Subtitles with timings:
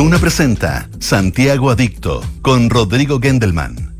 [0.00, 3.94] Duna presenta Santiago Adicto con Rodrigo Gendelman.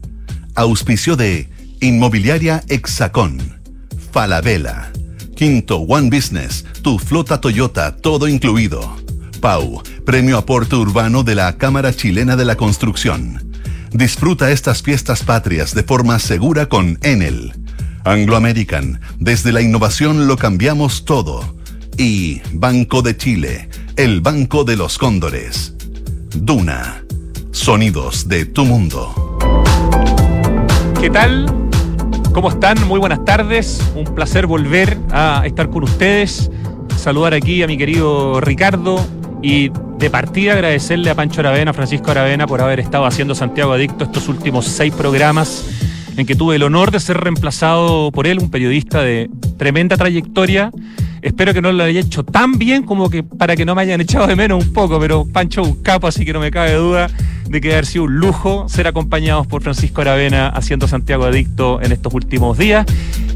[0.54, 1.50] Auspicio de
[1.82, 3.60] Inmobiliaria Hexacón,
[4.10, 4.92] Falabella,
[5.36, 8.96] Quinto One Business, tu flota Toyota, todo incluido.
[9.42, 13.52] Pau, Premio Aporte Urbano de la Cámara Chilena de la Construcción.
[13.92, 17.52] Disfruta estas fiestas patrias de forma segura con Enel.
[18.06, 21.56] Anglo American, desde la innovación lo cambiamos todo.
[21.98, 25.74] Y Banco de Chile, el Banco de los Cóndores.
[26.34, 27.04] Duna,
[27.50, 29.38] sonidos de tu mundo.
[31.00, 31.46] ¿Qué tal?
[32.32, 32.86] ¿Cómo están?
[32.86, 33.80] Muy buenas tardes.
[33.96, 36.48] Un placer volver a estar con ustedes.
[36.96, 39.04] Saludar aquí a mi querido Ricardo
[39.42, 44.04] y de partida agradecerle a Pancho Aravena, Francisco Aravena, por haber estado haciendo Santiago Adicto
[44.04, 45.64] estos últimos seis programas
[46.16, 50.70] en que tuve el honor de ser reemplazado por él, un periodista de tremenda trayectoria.
[51.22, 54.00] Espero que no lo haya hecho tan bien como que para que no me hayan
[54.00, 57.08] echado de menos un poco, pero Pancho un capo, así que no me cabe duda
[57.48, 61.90] de que haber sido un lujo ser acompañados por Francisco Aravena haciendo Santiago Adicto en
[61.90, 62.86] estos últimos días.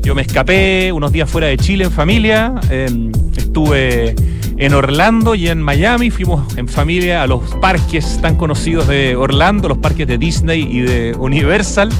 [0.02, 4.14] Yo me escapé unos días fuera de Chile en familia, em, estuve
[4.56, 6.10] en Orlando y en Miami.
[6.10, 10.80] Fuimos en familia a los parques tan conocidos de Orlando, los parques de Disney y
[10.80, 11.90] de Universal.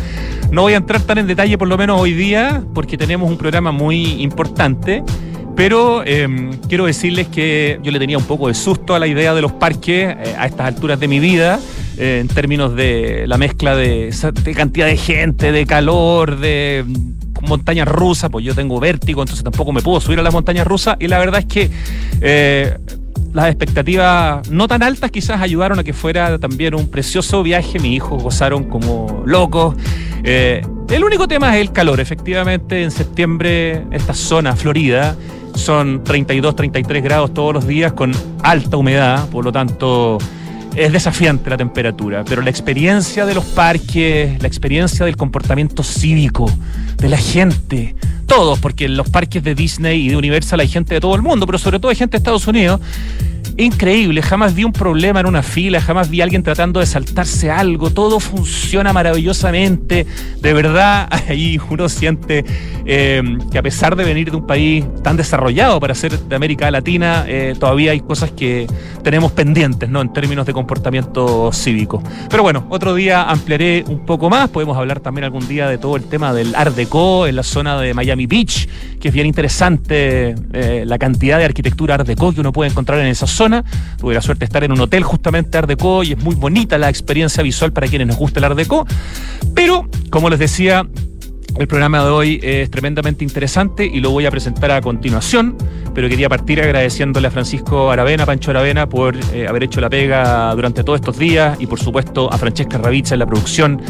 [0.53, 3.37] No voy a entrar tan en detalle por lo menos hoy día porque tenemos un
[3.37, 5.03] programa muy importante.
[5.57, 9.35] Pero em, quiero decirles que yo le tenía un poco de susto a la idea
[9.35, 11.61] de los parques eh, a estas alturas de mi vida,
[11.97, 14.13] eh, en términos de la mezcla de,
[14.57, 16.85] cantidad de gente, de calor, de
[17.43, 20.97] montañas rusas, pues yo tengo vértigo, entonces tampoco me puedo subir a las montañas rusas.
[20.99, 21.71] Y la verdad es que
[22.21, 22.77] eh,
[23.35, 27.81] las expectativas no tan altas quizás ayudaron a que fuera también un precioso viaje.
[27.81, 29.75] Mis hijos gozaron como locos.
[30.23, 31.99] Eh, el único tema es el calor.
[31.99, 35.17] Efectivamente, en septiembre, esta zona, Florida,
[35.57, 38.13] son 32, 33 grados todos los días con
[38.45, 40.19] alta humedad, por lo tanto
[40.77, 46.51] es desafiante la temperatura, pero la experiencia de los parques, la experiencia del comportamiento cívico
[46.97, 47.95] de la gente,
[48.27, 51.23] todos, porque en los parques de Disney y de Universal hay gente de todo el
[51.23, 52.81] mundo, pero sobre todo hay gente de Estados Unidos,
[53.57, 57.51] increíble, jamás vi un problema en una fila, jamás vi a alguien tratando de saltarse
[57.51, 60.07] algo, todo funciona maravillosamente,
[60.41, 62.45] de verdad, ahí uno siente
[62.85, 66.71] eh, que a pesar de venir de un país tan desarrollado para ser de América
[66.71, 68.67] Latina, eh, todavía hay cosas que
[69.03, 70.01] tenemos pendientes, ¿no?
[70.01, 72.03] En términos de comportamiento cívico.
[72.29, 75.97] Pero bueno, otro día ampliaré un poco más, podemos hablar también algún día de todo
[75.97, 80.35] el tema del Art Deco en la zona de Miami Beach, que es bien interesante
[80.53, 83.44] eh, la cantidad de arquitectura Art Deco que uno puede encontrar en esa zona
[83.99, 86.79] Tuve la suerte de estar en un hotel justamente Art Deco y es muy bonita
[86.79, 88.87] la experiencia visual para quienes nos gusta el Art Deco.
[89.55, 90.87] Pero, como les decía,
[91.59, 95.57] el programa de hoy es tremendamente interesante y lo voy a presentar a continuación,
[95.95, 100.53] pero quería partir agradeciéndole a Francisco Aravena, Pancho Aravena, por eh, haber hecho la pega
[100.55, 103.81] durante todos estos días y por supuesto a Francesca Ravizza en la producción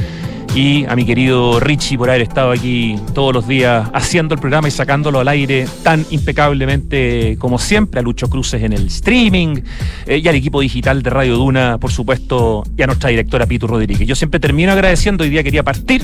[0.54, 4.68] y a mi querido Richie por haber estado aquí todos los días haciendo el programa
[4.68, 9.62] y sacándolo al aire tan impecablemente como siempre, a Lucho Cruces en el streaming
[10.06, 13.66] eh, y al equipo digital de Radio Duna, por supuesto, y a nuestra directora Pitu
[13.66, 14.06] Rodríguez.
[14.06, 16.02] Yo siempre termino agradeciendo, hoy día quería partir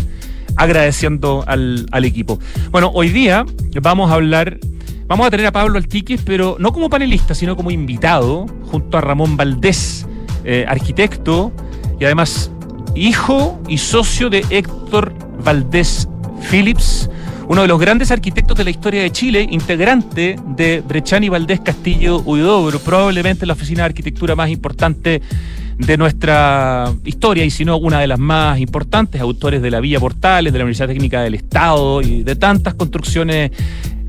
[0.56, 2.41] agradeciendo al, equipo.
[2.72, 3.47] Bueno, hoy día
[3.81, 4.59] vamos a hablar
[5.06, 9.00] Vamos a tener a Pablo Altiquis, pero no como panelista, sino como invitado, junto a
[9.00, 10.06] Ramón Valdés,
[10.44, 11.50] eh, arquitecto
[11.99, 12.53] y además
[12.95, 15.15] hijo y socio de Héctor
[15.45, 16.09] Valdés
[16.51, 17.09] Phillips,
[17.49, 22.21] uno de los grandes arquitectos de la historia de Chile, integrante de Brechani Valdés Castillo
[22.21, 25.21] Huidobro, probablemente la oficina de arquitectura más importante
[25.78, 29.99] de nuestra historia y si no una de las más importantes, autores de la Villa
[29.99, 33.51] Portales, de la Universidad Técnica del Estado y de tantas construcciones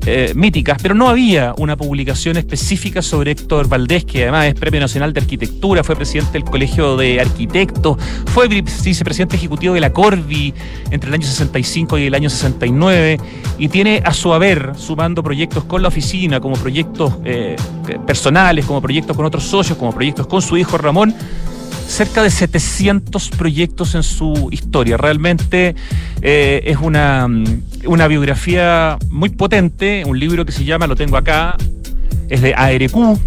[0.04, 4.80] eh, míticas, pero no había una publicación específica sobre Héctor Valdés, que además es Premio
[4.80, 10.52] Nacional de Arquitectura, fue presidente del Colegio de Arquitectos, fue vicepresidente ejecutivo de la Corvi
[10.90, 13.18] entre el año 65 y el año 69,
[13.58, 17.54] y tiene a su haber, sumando proyectos con la oficina, como proyectos eh,
[18.04, 21.14] personales, como proyectos con otros socios, como proyectos con su hijo Ramón,
[21.92, 24.96] cerca de 700 proyectos en su historia.
[24.96, 25.76] Realmente
[26.22, 27.28] eh, es una,
[27.84, 31.56] una biografía muy potente, un libro que se llama, lo tengo acá,
[32.30, 33.18] es de ARQ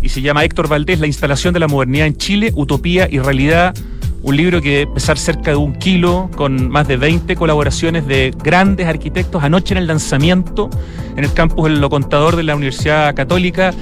[0.00, 3.74] y se llama Héctor Valdés, La instalación de la modernidad en Chile, Utopía y Realidad.
[4.22, 8.32] Un libro que debe pesar cerca de un kilo, con más de 20 colaboraciones de
[8.42, 9.42] grandes arquitectos.
[9.42, 10.70] Anoche en el lanzamiento,
[11.16, 13.74] en el campus del Lo Contador de la Universidad Católica,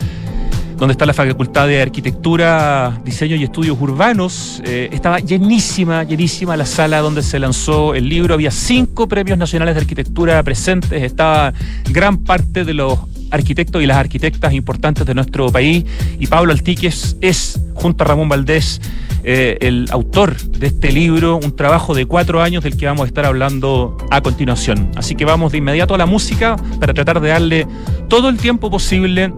[0.83, 4.61] donde está la Facultad de Arquitectura, Diseño y Estudios Urbanos.
[4.65, 8.35] Eh, estaba llenísima, llenísima la sala donde se lanzó el libro.
[8.35, 11.01] Había cinco premios nacionales de arquitectura presentes.
[11.05, 11.53] Estaba
[11.89, 12.99] gran parte de los
[13.31, 15.85] arquitectos y las arquitectas importantes de nuestro país.
[16.19, 18.81] Y Pablo Altiques es, junto a Ramón Valdés,
[19.23, 23.07] eh, el autor de este libro, un trabajo de cuatro años del que vamos a
[23.07, 24.91] estar hablando a continuación.
[24.97, 27.69] Así que vamos de inmediato a la música para tratar de darle
[28.09, 29.33] todo el tiempo posible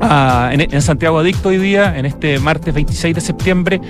[0.00, 3.80] en, Santiago Adicto hoy día, en este martes 26 de septiembre,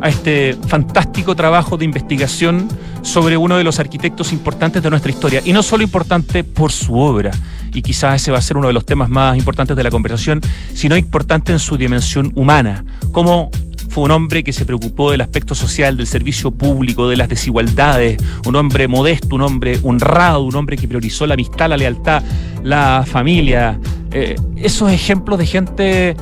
[0.00, 2.68] a este fantástico trabajo de investigación
[3.02, 5.40] sobre uno de los arquitectos importantes de nuestra historia.
[5.44, 7.30] Y no solo importante por su obra,
[7.72, 10.40] y quizás ese va a ser uno de los temas más importantes de la conversación,
[10.74, 13.50] sino importante en su dimensión humana, como
[13.94, 18.20] fue un hombre que se preocupó del aspecto social, del servicio público, de las desigualdades,
[18.44, 22.20] un hombre modesto, un hombre honrado, un hombre que priorizó la amistad, la lealtad,
[22.64, 23.78] la familia.
[24.10, 26.16] Eh, esos ejemplos de gente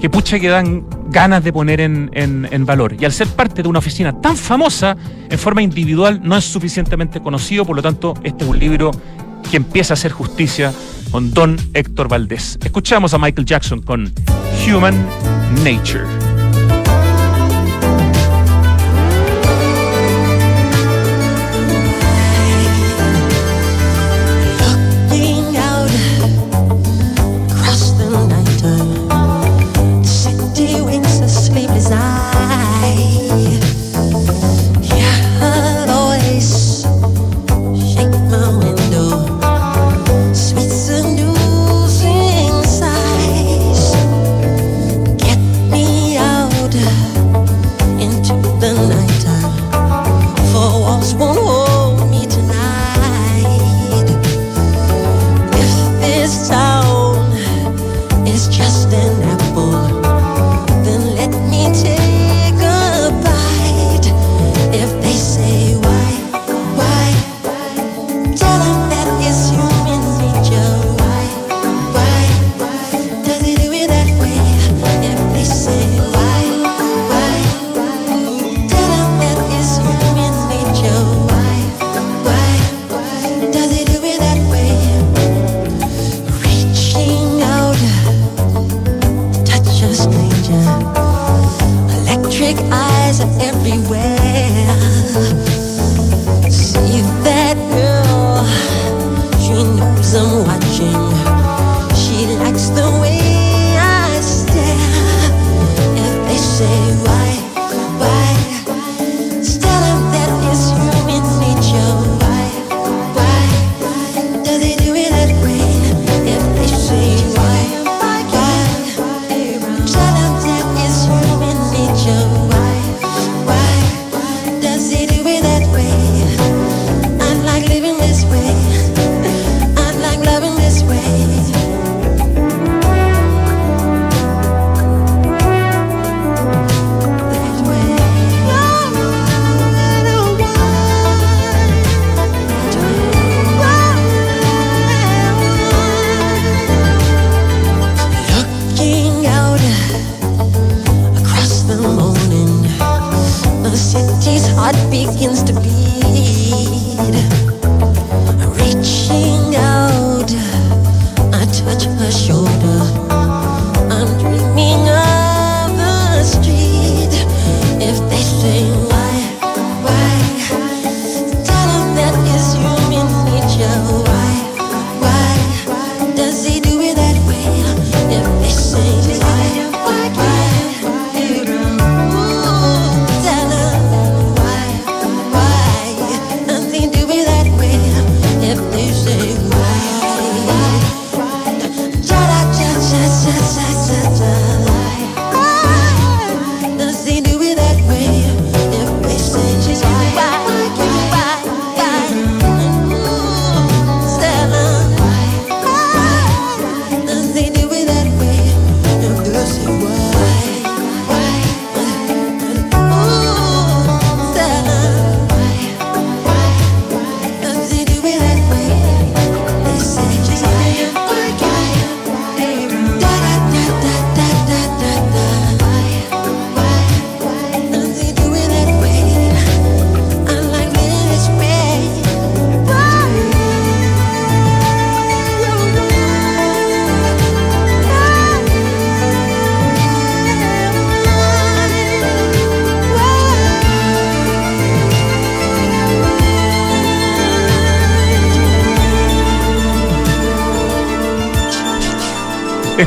[0.00, 2.96] que pucha que dan ganas de poner en, en, valor.
[2.98, 4.96] Y al ser parte de una oficina tan famosa,
[5.28, 8.90] en forma individual no es suficientemente conocido, por lo tanto, este es un libro
[9.50, 10.72] que empieza a hacer justicia
[11.10, 12.58] con Don Héctor Valdés.
[12.64, 14.10] Escuchamos a Michael Jackson con
[14.66, 14.96] Human
[15.62, 16.31] Nature.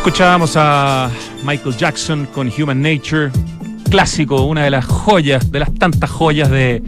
[0.06, 1.10] Escuchábamos a
[1.44, 3.32] Michael Jackson con Human Nature,
[3.90, 6.84] clásico, una de las joyas, de las tantas joyas de,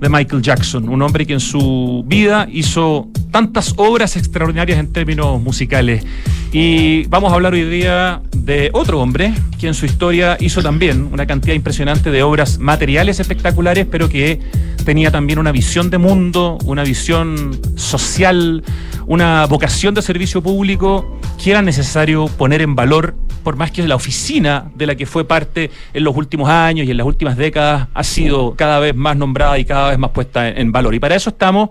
[0.00, 5.40] de Michael Jackson, un hombre que en su vida hizo tantas obras extraordinarias en términos
[5.40, 6.04] musicales.
[6.52, 11.08] Y vamos a hablar hoy día de otro hombre que en su historia hizo también
[11.12, 14.38] una cantidad impresionante de obras materiales espectaculares, pero que
[14.84, 18.62] tenía también una visión de mundo, una visión social,
[19.06, 23.96] una vocación de servicio público que era necesario poner en valor, por más que la
[23.96, 27.88] oficina de la que fue parte en los últimos años y en las últimas décadas
[27.94, 30.94] ha sido cada vez más nombrada y cada vez más puesta en valor.
[30.94, 31.70] Y para eso estamos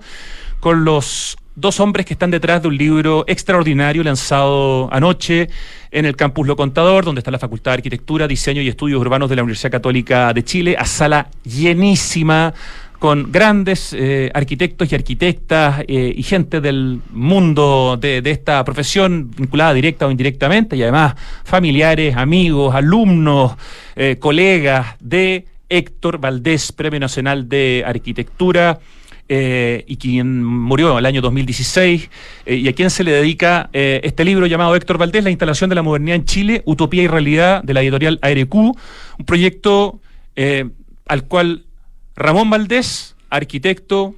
[0.60, 5.50] con los dos hombres que están detrás de un libro extraordinario lanzado anoche
[5.92, 9.30] en el campus Lo Contador, donde está la Facultad de Arquitectura, Diseño y Estudios Urbanos
[9.30, 12.54] de la Universidad Católica de Chile, a sala llenísima
[13.02, 19.74] con grandes eh, arquitectos y arquitectas eh, y gente del mundo de, esta profesión, vinculada
[19.74, 23.54] directa o indirectamente, y además familiares, amigos, alumnos,
[23.96, 28.80] eh, colegas de Héctor Valdés, Premio Nacional de Arquitectura.
[29.34, 32.10] Y quien murió en el año 2016,
[32.48, 35.84] y a quien se le dedica este libro llamado Héctor Valdés, La instalación de la
[35.84, 38.76] modernidad en Chile, Utopía y Realidad, de la editorial ARQ, un
[39.26, 40.02] proyecto
[41.08, 41.64] al cual
[42.16, 44.16] Ramón Valdés, arquitecto,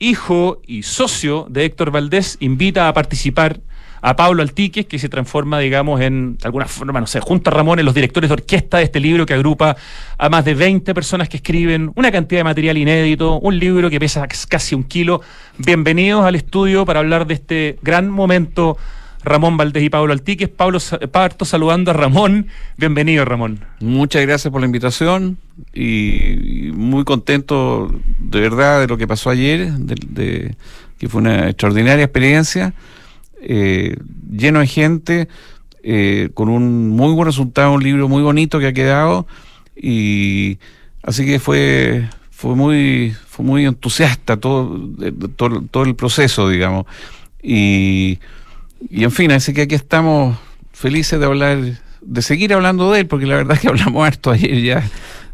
[0.00, 3.60] hijo y socio de Héctor Valdés, invita a participar
[4.02, 7.78] a Pablo Altiques, que se transforma, digamos, en alguna forma, no sé, junto a Ramón
[7.78, 9.76] en los directores de orquesta de este libro que agrupa
[10.18, 14.00] a más de 20 personas que escriben una cantidad de material inédito, un libro que
[14.00, 15.20] pesa casi un kilo.
[15.58, 18.76] Bienvenidos al estudio para hablar de este gran momento
[19.22, 20.48] Ramón Valdés y Pablo Altiques.
[20.48, 20.78] Pablo
[21.10, 22.48] Parto saludando a Ramón.
[22.76, 23.60] Bienvenido, Ramón.
[23.80, 25.38] Muchas gracias por la invitación
[25.74, 30.54] y, muy contento de verdad de lo que pasó ayer, de,
[30.98, 32.72] que fue una extraordinaria experiencia,
[33.40, 33.96] eh,
[34.30, 35.28] lleno de gente,
[35.82, 39.26] eh, con un muy buen resultado, un libro muy bonito que ha quedado
[39.74, 40.58] y
[41.02, 44.78] así que fue fue muy fue muy entusiasta todo
[45.36, 46.86] todo, todo el proceso, digamos
[47.42, 48.18] y
[48.88, 50.38] y en fin, así que aquí estamos
[50.72, 51.58] felices de hablar,
[52.00, 54.82] de seguir hablando de él, porque la verdad es que hablamos harto ayer ya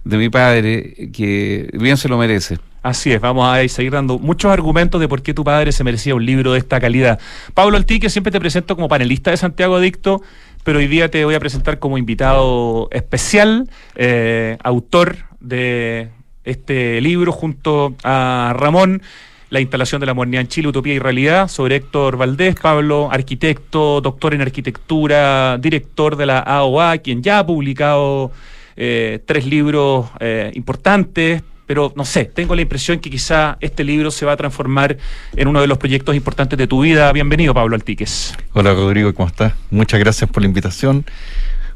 [0.05, 2.59] de mi padre, que bien se lo merece.
[2.87, 6.15] Así es, vamos a seguir dando muchos argumentos de por qué tu padre se merecía
[6.15, 7.19] un libro de esta calidad.
[7.53, 10.23] Pablo Altique, siempre te presento como panelista de Santiago Adicto,
[10.63, 16.11] pero hoy día te voy a presentar como invitado especial, eh, autor de
[16.45, 19.03] este libro junto a Ramón
[19.51, 24.01] la instalación de la modernidad en Chile, Utopía y Realidad, sobre Héctor Valdés, Pablo, arquitecto,
[24.01, 28.31] doctor en arquitectura, director de la AOA, quien ya ha publicado
[28.77, 34.11] eh, tres libros eh, importantes, pero no sé, tengo la impresión que quizá este libro
[34.11, 34.97] se va a transformar
[35.35, 37.13] en uno de los proyectos importantes de tu vida.
[37.13, 38.35] Bienvenido, Pablo Altiques.
[38.53, 39.53] Hola, Rodrigo, ¿cómo estás?
[39.71, 41.05] Muchas gracias por la invitación.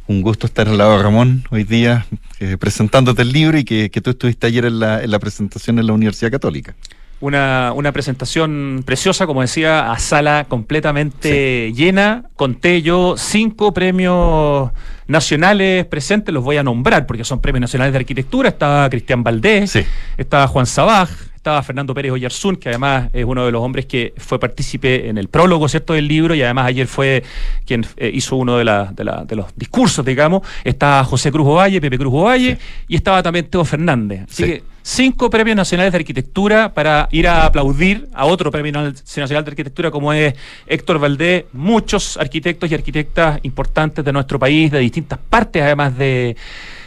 [0.06, 2.06] Un gusto estar al lado de Ramón hoy día
[2.40, 5.87] eh, presentándote el libro y que, tú estuviste ayer en la, en la presentación en
[5.87, 6.75] la Universidad Católica
[7.21, 12.25] una, una, presentación preciosa, como decía, a sala completamente llena.
[12.37, 14.71] Conté yo cinco premios
[15.07, 18.49] nacionales presentes, los voy a nombrar porque son premios nacionales de arquitectura.
[18.49, 19.79] Estaba Cristian Valdés,
[20.17, 24.12] estaba Juan Sabaj, estaba Fernando Pérez Oyarzún, que además es uno de los hombres que
[24.18, 25.94] fue partícipe en el prólogo ¿cierto?
[25.94, 27.23] del libro y además ayer fue
[27.64, 30.47] quien eh, hizo uno de, de, los discursos, digamos.
[30.62, 34.26] Estaba José Cruz Ovalle, Pepe Cruz Ovalle y estaba también Teo Fernández.
[34.30, 39.42] Así que cinco premios nacionales de arquitectura para ir a aplaudir a otro premio nacional
[39.42, 40.35] de arquitectura como es
[40.66, 46.37] Héctor Valdés, muchos arquitectos y arquitectas importantes de nuestro país, de distintas partes además de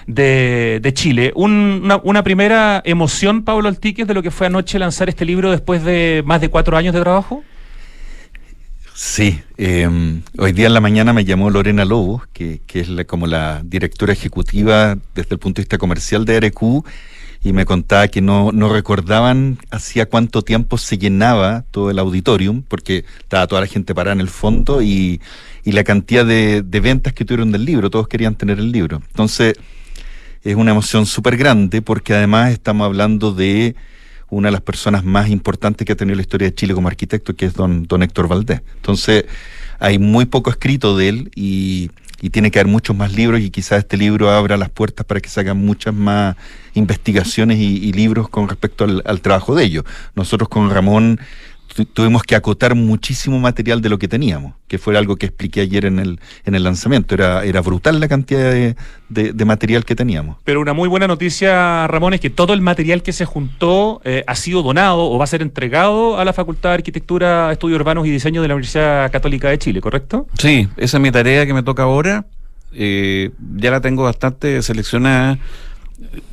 [0.08, 1.32] de, Chile.
[1.36, 6.24] una, primera emoción, Pablo Altiques, de lo que fue anoche lanzar este libro después de
[6.26, 7.44] más de cuatro años de trabajo.
[8.96, 13.62] Sí, em, hoy día en la mañana me llamó Lorena Lobos, que, es como la
[13.64, 16.86] directora ejecutiva desde el punto de vista comercial de RQ,
[17.44, 22.62] y me contaba que no, no recordaban hacía cuánto tiempo se llenaba todo el auditorium,
[22.62, 25.20] porque estaba toda la gente parada en el fondo y,
[25.66, 29.02] la cantidad de, de ventas que tuvieron del libro, todos querían tener el libro.
[29.08, 29.56] Entonces,
[30.44, 33.76] es una emoción súper grande porque además estamos hablando de
[34.30, 37.36] una de las personas más importantes que ha tenido la historia de Chile como arquitecto,
[37.36, 38.62] que es don, don Héctor Valdés.
[38.76, 39.26] Entonces,
[39.80, 41.92] hay muy poco escrito de él y,
[42.32, 45.28] tiene que haber muchos más libros y quizás este libro abra las puertas para que
[45.28, 46.38] se hagan muchas más
[46.74, 49.84] investigaciones y, libros con respecto al, trabajo de ellos.
[50.16, 51.20] Nosotros con Ramón
[51.94, 55.86] tuvimos que acotar muchísimo material de lo que teníamos, que fue algo que expliqué ayer
[55.86, 57.16] en el, en el lanzamiento.
[57.16, 58.76] Era, era brutal la cantidad de,
[59.10, 60.38] de, material que teníamos.
[60.44, 64.24] Pero una muy buena noticia, Ramón, es que todo el material que se juntó eh,
[64.28, 68.06] ha sido donado o va a ser entregado a la Facultad de Arquitectura, Estudios Urbanos
[68.08, 70.28] y Diseño de la Universidad Católica de Chile, ¿correcto?
[70.38, 72.26] Sí, esa es mi tarea que me toca ahora.
[72.74, 75.38] Eh, ya la tengo bastante seleccionada.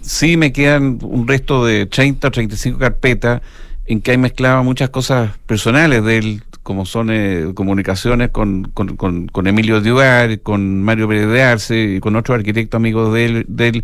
[0.00, 3.42] Sí me quedan un resto de 30 o 35 carpetas
[3.90, 9.26] en que hay mezclado muchas cosas personales de él, como son eh, comunicaciones con, con,
[9.26, 13.44] con, Emilio Duar, con Mario Pérez de Arce y con otros arquitectos amigos de él,
[13.48, 13.82] de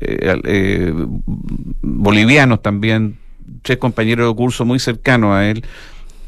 [0.00, 0.92] eh, eh,
[1.82, 3.16] bolivianos también,
[3.62, 5.64] tres compañeros de curso muy cercanos a él.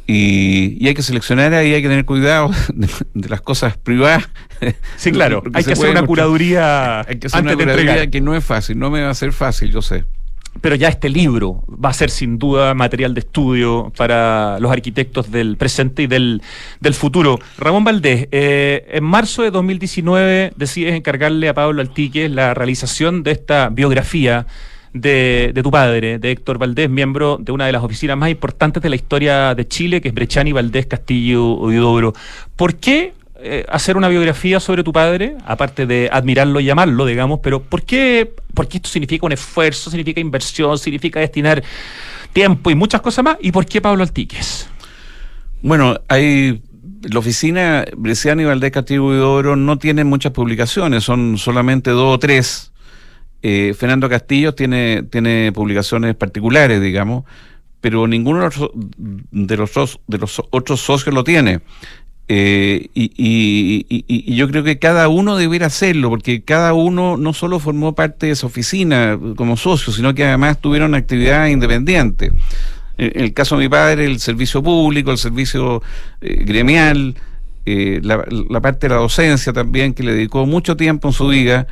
[0.06, 4.28] Y, hay que seleccionar ahí, hay que tener cuidado de, las cosas privadas.
[4.96, 8.44] Sí, claro, hay que hacer una curaduría hay que hacer una curaduría que no es
[8.44, 10.04] fácil, no me va a ser fácil, yo sé
[10.60, 15.30] pero ya este libro va a ser sin duda material de estudio para los arquitectos
[15.30, 16.40] del presente y del,
[16.92, 17.38] futuro.
[17.58, 23.32] Ramón Valdés, eh, en marzo de 2019 decides encargarle a Pablo Altique la realización de
[23.32, 24.46] esta biografía
[25.00, 28.88] de, tu padre, de Héctor Valdés, miembro de una de las oficinas más importantes de
[28.88, 32.14] la historia de Chile, que es Brechani Valdés Castillo Huidobro.
[32.56, 37.40] ¿Por qué eh, hacer una biografía sobre tu padre, aparte de admirarlo y llamarlo, digamos,
[37.42, 41.62] pero ¿por qué, porque esto significa un esfuerzo, significa inversión, significa destinar
[42.32, 43.36] tiempo y muchas cosas más?
[43.40, 44.68] ¿Y por qué Pablo Altiques?
[45.62, 46.62] Bueno, hay
[47.02, 52.18] la oficina Bresciani Valdés Castillo y Oro no tiene muchas publicaciones, son solamente dos o
[52.18, 52.72] tres.
[53.42, 57.24] Eh, Fernando Castillo tiene, tiene publicaciones particulares, digamos,
[57.80, 58.70] pero ninguno de los,
[59.30, 61.60] de los, de los otros socios lo tiene.
[62.28, 67.94] Eh, y, yo creo que cada uno debiera hacerlo, porque cada uno no solo formó
[67.94, 72.32] parte de esa oficina como socio, sino que además tuvieron actividad independiente.
[72.98, 75.82] En el caso de mi padre, el servicio público, el servicio
[76.20, 77.14] eh, gremial,
[77.66, 81.66] eh, la, parte de la docencia también, que le dedicó mucho tiempo en su vida,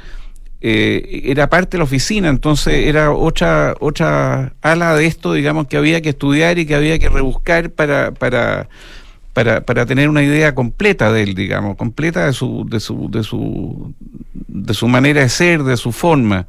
[0.66, 6.00] era parte de la oficina, entonces era otra, otra ala de esto, digamos, que había
[6.00, 8.70] que estudiar y que había que rebuscar para, para
[9.34, 13.24] para, para tener una idea completa de él, digamos, completa de su, de su, de
[13.24, 13.92] su,
[14.32, 16.46] de su manera de ser, de su forma.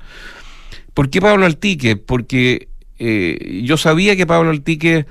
[0.93, 1.97] ¿Por qué Pablo Altique?
[1.97, 5.07] Porque eh, yo sabía que Pablo Altique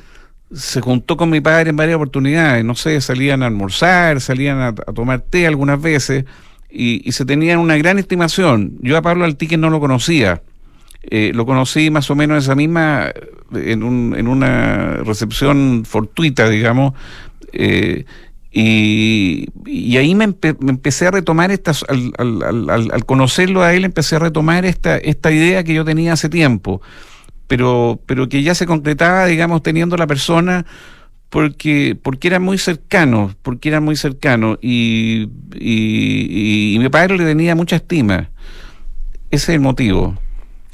[0.55, 4.73] se juntó con mi padre en varias oportunidades, no sé, salían a almorzar, salían a,
[4.73, 6.25] tomar té algunas veces
[6.71, 8.79] y, se tenían una gran estimación.
[8.83, 10.43] Yo a Pablo Altique no lo conocía.
[11.11, 13.13] Eh, lo conocí más o menos esa misma,
[13.53, 16.95] en, un, en una recepción fortuita, digamos,
[17.55, 18.05] eh,
[18.57, 19.49] y,
[19.97, 25.33] ahí me, empecé a retomar estas, al, conocerlo a él, empecé a retomar esta, esta
[25.33, 26.81] idea que yo tenía hace tiempo,
[27.49, 30.67] pero, pero que ya se concretaba, digamos, teniendo la persona
[31.31, 37.57] porque, porque era muy cercano, porque era muy cercano y, y mi padre le tenía
[37.57, 38.31] mucha estima.
[39.31, 40.17] Ese es el motivo.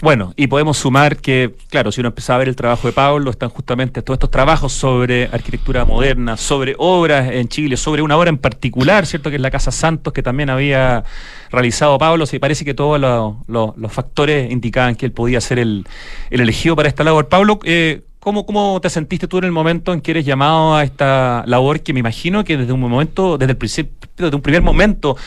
[0.03, 3.31] Bueno, y podemos sumar que, claro, si uno empezaba a ver el trabajo de Pablo,
[3.31, 8.31] están justamente todos estos trabajos sobre arquitectura moderna, sobre obras en Chile, sobre una obra
[8.31, 9.29] en particular, ¿cierto?
[9.29, 11.05] Que es la Casa Santos, que también había
[11.51, 12.25] realizado Pablo.
[12.25, 15.87] Se parece que todos los factores indicaban que él podía ser el,
[16.31, 17.29] elegido para esta labor.
[17.29, 20.83] Pablo, eh, ¿cómo, ¿cómo te sentiste tú en el momento en que eres llamado a
[20.83, 24.63] esta labor que me imagino que desde un momento, desde el principio, desde un primer
[24.63, 25.19] momento,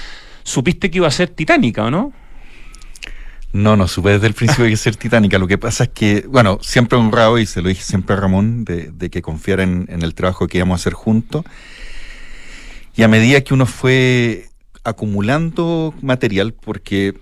[0.41, 2.11] supiste que iba a ser titánica, ¿o no?
[3.53, 5.37] No, no, supe desde el principio que ser titánica.
[5.37, 8.65] Lo que pasa es que, bueno, siempre honrado, y se lo dije siempre a Ramón,
[8.65, 11.45] de, que confiara en, el trabajo que íbamos a hacer juntos.
[12.95, 14.49] Y a medida que uno fue
[14.83, 17.13] acumulando material, porque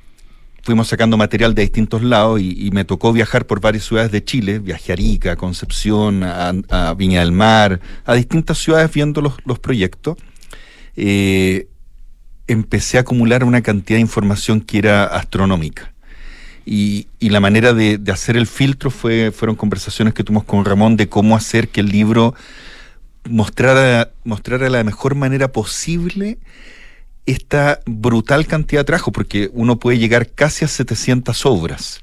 [0.63, 4.59] fuimos sacando material de distintos lados y, me tocó viajar por varias ciudades de Chile,
[4.59, 10.15] viajé a Arica, Concepción, a, Viña del Mar, a distintas ciudades viendo los, proyectos.
[10.95, 11.67] Eh,
[12.47, 15.91] empecé a acumular una cantidad de información que era astronómica.
[16.65, 21.09] Y, la manera de, hacer el filtro fue, fueron conversaciones que tuvimos con Ramón de
[21.09, 22.35] cómo hacer que el libro
[23.29, 26.37] mostrara, mostrara de la mejor manera posible
[27.25, 32.01] esta brutal cantidad de trabajo, porque uno puede llegar casi a 700 obras.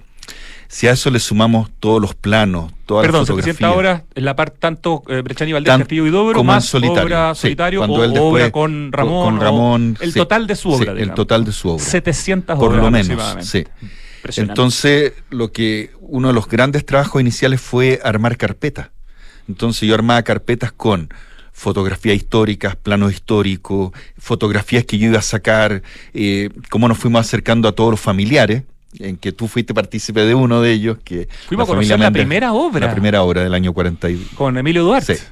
[0.71, 3.57] Si a eso le sumamos todos los planos, todas Perdón, las fotografías.
[3.57, 7.35] 700 obras en la parte tanto eh, Brechani Valdés, Castillo y Dobro, más solitario, obra
[7.35, 10.93] solitario o obra con Ramón, con Ramón el total de su obra.
[10.93, 11.83] el total de su obra.
[11.83, 13.65] 700 Por lo menos, sí.
[14.37, 18.91] Entonces, lo que uno de los grandes trabajos iniciales fue armar carpetas.
[19.49, 21.09] Entonces yo armaba carpetas con
[21.59, 25.83] fotografías históricas, planos históricos, fotografías que yo iba a sacar,
[26.15, 28.63] eh, cómo nos fuimos acercando a todos los familiares,
[28.99, 30.99] en que tú fuiste partícipe de uno de ellos.
[31.03, 32.87] que Fuimos a conocer la primera obra.
[32.87, 34.09] La primera obra del año 40.
[34.37, 35.17] Con Emilio Duarte.
[35.17, 35.25] Sí.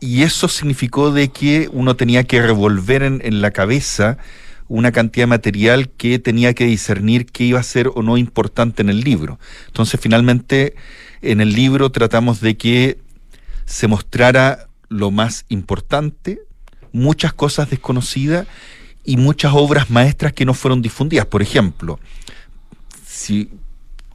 [0.00, 4.18] y eso significó de que uno tenía que revolver en, la cabeza
[4.68, 8.82] una cantidad de material que tenía que discernir qué iba a ser o no importante
[8.82, 9.38] en el libro.
[9.66, 10.74] Entonces, finalmente,
[11.22, 12.98] en el libro tratamos de que
[13.64, 16.40] se mostrara lo más importante,
[16.92, 18.46] muchas cosas desconocidas
[19.04, 21.26] y muchas obras maestras que no fueron difundidas.
[21.26, 21.98] Por ejemplo,
[23.06, 23.50] si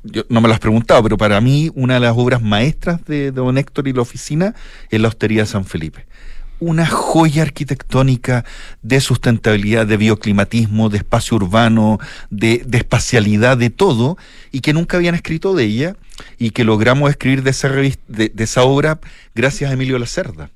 [0.04, 3.32] yo no me lo has preguntado, pero para mí una de las obras maestras de,
[3.32, 4.56] Don Héctor y la oficina
[4.90, 6.06] es la Hostería de San Felipe.
[6.62, 8.46] Una joya arquitectónica
[8.82, 14.18] de sustentabilidad, de bioclimatismo, de espacio urbano, de, espacialidad, de todo,
[14.54, 15.96] y que nunca habían escrito de ella,
[16.38, 19.02] y que logramos escribir de esa, de, de esa obra
[19.36, 20.50] gracias a Emilio Lacerda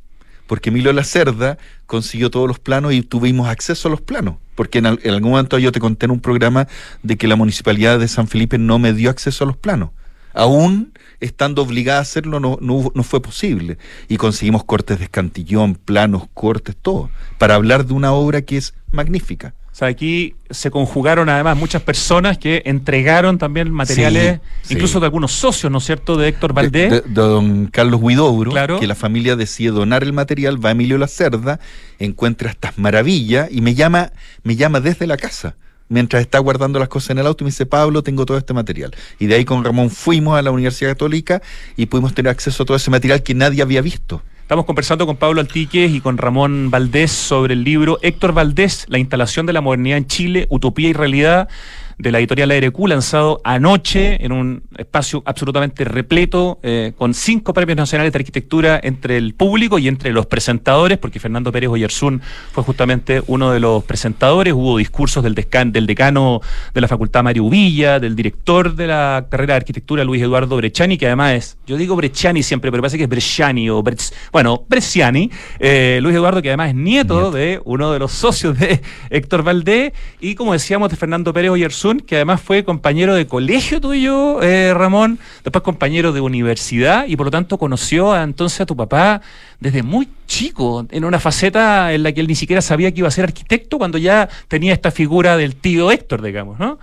[0.48, 4.36] porque Emilio Lacerda consiguió todos los planos y tuvimos acceso a los planos.
[4.56, 6.68] Porque en, algún momento yo te conté en un programa
[7.04, 9.90] de que la municipalidad de San Felipe no me dio acceso a los planos.
[10.34, 13.78] Aún estando obligada a hacerlo, no, no, no fue posible.
[14.08, 18.74] Y conseguimos cortes de escantillón, planos, cortes, todo, para hablar de una obra que es
[18.92, 19.54] magnífica.
[19.76, 25.34] O sea, aquí se conjugaron además muchas personas que entregaron también materiales, incluso de algunos
[25.34, 26.92] socios, ¿no es cierto?, de Héctor Valdés.
[26.92, 31.60] De, don Carlos Huidobro, que la familia decide donar el material, va a Emilio Lacerda,
[32.00, 35.58] encuentra estas maravillas y me llama, me llama desde la casa
[35.90, 38.54] mientras está guardando las cosas en el auto y me dice, Pablo, tengo todo este
[38.54, 38.96] material.
[39.20, 41.42] Y de ahí con Ramón fuimos a la Universidad Católica
[41.76, 44.22] y pudimos tener acceso a todo ese material que nadie había visto.
[44.42, 49.00] Estamos conversando con Pablo Antiques y con Ramón Valdés sobre el libro Héctor Valdés, La
[49.00, 51.50] instalación de la modernidad en Chile, Utopía y Realidad
[51.98, 57.78] de la editorial ARQ, lanzado anoche en un espacio absolutamente repleto, eh, con cinco premios
[57.78, 62.64] nacionales de arquitectura entre el público y entre los presentadores, porque Fernando Pérez Oyerzún fue
[62.64, 64.54] justamente uno de los presentadores.
[64.54, 66.42] Hubo discursos del, del decano
[66.74, 70.98] de la Facultad Mario Villa, del director de la carrera de arquitectura Luis Eduardo Brechani,
[70.98, 73.84] que además es, yo digo Brechani siempre, pero parece que es Bresciani o
[74.32, 75.30] bueno, Bresciani,
[75.60, 79.94] eh, Luis Eduardo, que además es nieto, de uno de los socios de Héctor Valdés,
[80.20, 81.52] y como decíamos, de Fernando Pérez
[81.86, 87.28] Que además fue compañero de colegio tuyo, eh, Ramón, después compañero de universidad y por
[87.28, 89.22] lo tanto conoció entonces a tu papá
[89.60, 93.08] desde muy chico, en una faceta en la que él ni siquiera sabía que iba
[93.08, 96.80] a ser arquitecto cuando ya tenía esta figura del tío Héctor, digamos, ¿no?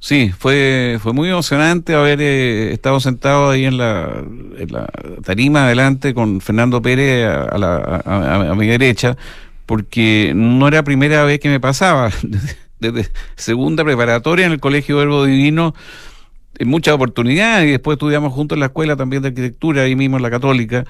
[0.00, 4.24] Sí, fue, fue muy emocionante haber eh, estado sentado ahí en la,
[5.22, 9.16] tarima adelante con Fernando Pérez a, a mi derecha,
[9.66, 12.10] porque no era la primera vez que me pasaba.
[12.92, 15.74] desde segunda preparatoria en el Colegio Verbo Divino
[16.58, 20.16] en muchas oportunidades y después estudiamos juntos en la escuela también de arquitectura, ahí mismo
[20.16, 20.84] en la católica.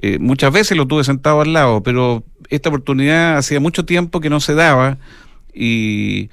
[0.00, 4.30] Eh, muchas veces lo tuve sentado al lado, pero esta oportunidad hacía mucho tiempo que
[4.30, 4.98] no se daba
[5.52, 6.30] y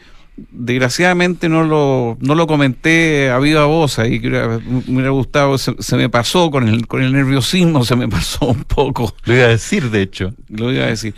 [0.51, 5.95] desgraciadamente no lo, no lo comenté a viva voz ahí, que me hubiera gustado, se,
[5.95, 9.15] me pasó con el, con el nerviosismo, se me pasó un poco.
[9.25, 10.33] Lo iba a decir, de hecho.
[10.49, 11.15] Lo iba a decir.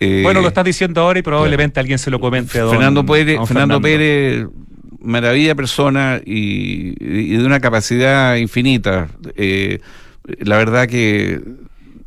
[0.00, 3.38] Eh, bueno, lo estás diciendo ahora y probablemente alguien se lo comente a Fernando Pérez,
[3.46, 4.46] Fernando, Pérez,
[5.00, 9.08] maravilla persona y, de una capacidad infinita.
[9.36, 9.80] Eh,
[10.40, 11.40] la verdad que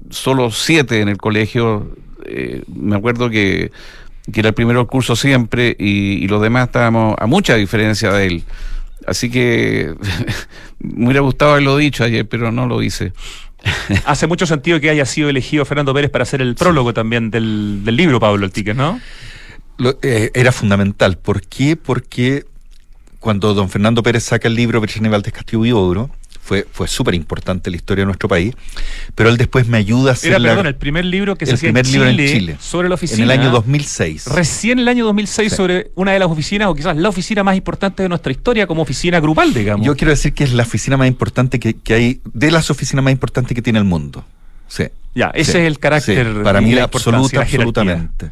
[0.09, 1.95] solo siete en el colegio,
[2.25, 3.71] eh, me acuerdo que,
[4.33, 8.43] era el primer curso siempre y, los demás estábamos a mucha diferencia de él.
[9.05, 9.93] Así que
[10.79, 13.13] me hubiera gustado haberlo dicho ayer, pero no lo hice.
[14.05, 17.83] Hace mucho sentido que haya sido elegido Fernando Pérez para hacer el prólogo también del,
[17.85, 18.99] libro, Pablo El Ticket, ¿no?
[20.01, 21.17] Eh, era fundamental.
[21.17, 21.75] ¿Por qué?
[21.75, 22.45] Porque
[23.19, 26.09] cuando don Fernando Pérez saca el libro Virginia Valdés Castillo Oro,
[26.47, 28.55] fue, fue súper importante la historia de nuestro país,
[29.15, 30.31] pero él después me ayuda a hacer...
[30.31, 33.25] Era, perdón, el primer libro que se hacía en Chile, sobre la oficina.
[33.25, 34.27] En el año 2006.
[34.27, 37.57] Recién en el año 2006 sobre una de las oficinas, o quizás la oficina más
[37.57, 39.85] importante de nuestra historia como oficina grupal, digamos.
[39.85, 43.11] Yo quiero decir que es la oficina más importante que, hay, de las oficinas más
[43.11, 44.23] importantes que tiene el mundo.
[44.69, 44.85] Sí.
[45.15, 46.43] Ya, ese es el carácter.
[46.43, 48.31] para mí, la absoluta, absolutamente.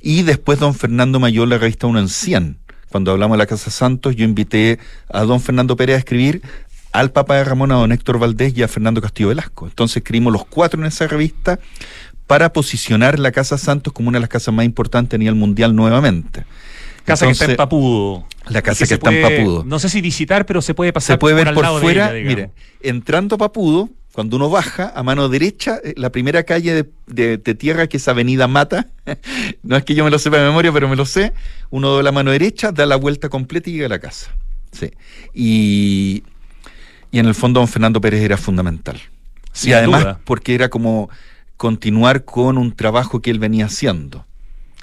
[0.00, 2.56] Y después don Fernando Mayor, la revista Uno en 100
[2.88, 6.42] cuando hablamos de la Casa Santos, yo invité a don Fernando Pérez a escribir
[6.92, 9.66] al Papa de Ramón, a don Héctor Valdés y a Fernando Castillo Velasco.
[9.66, 11.58] Entonces escribimos los cuatro en esa revista
[12.26, 15.74] para posicionar la Casa Santos como una de las casas más importantes a nivel mundial
[15.74, 16.44] nuevamente.
[17.04, 18.26] Casa que está en Papudo.
[18.48, 19.64] La casa que, está en Papudo.
[19.64, 22.12] No sé si visitar, pero se puede pasar Se puede ver por, fuera.
[22.12, 22.50] mire,
[22.82, 27.86] entrando a Papudo, cuando uno baja a mano derecha, eh, la primera calle de, tierra,
[27.86, 28.88] que es Avenida Mata,
[29.62, 31.32] no es que yo me lo sepa de memoria, pero me lo sé,
[31.70, 34.34] uno da la mano derecha, da la vuelta completa y llega a la casa.
[34.72, 34.90] Sí.
[35.32, 36.24] Y
[37.10, 39.00] y en el fondo don Fernando Pérez era fundamental.
[39.62, 41.10] y además porque era como
[41.56, 44.24] continuar con un trabajo que él venía haciendo.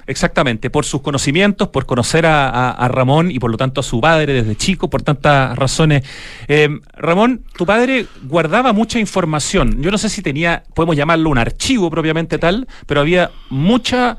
[0.08, 4.34] Exactamente, por sus conocimientos, por conocer a, Ramón y por lo tanto a su padre
[4.34, 6.04] desde chico, por tantas razones.
[6.46, 9.82] Eh, Ramón, tu padre guardaba mucha información.
[9.82, 14.16] Yo no sé si tenía, podemos llamarlo un archivo propiamente tal, pero había mucha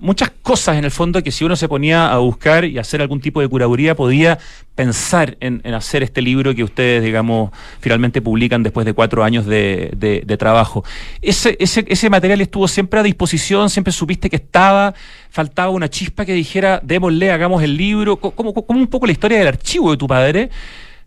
[0.00, 3.20] muchas cosas en el fondo que si uno se ponía a buscar y hacer algún
[3.20, 4.38] tipo de curaduría podía
[4.74, 10.36] pensar en, hacer este libro que ustedes, digamos, finalmente publican después de cuatro años de,
[10.38, 10.84] trabajo.
[11.22, 14.94] Ese, ese, ese, material estuvo siempre a disposición, siempre supiste que estaba,
[15.30, 19.38] faltaba una chispa que dijera, démosle, hagamos el libro, como, como un poco la historia
[19.38, 20.50] del archivo de tu padre.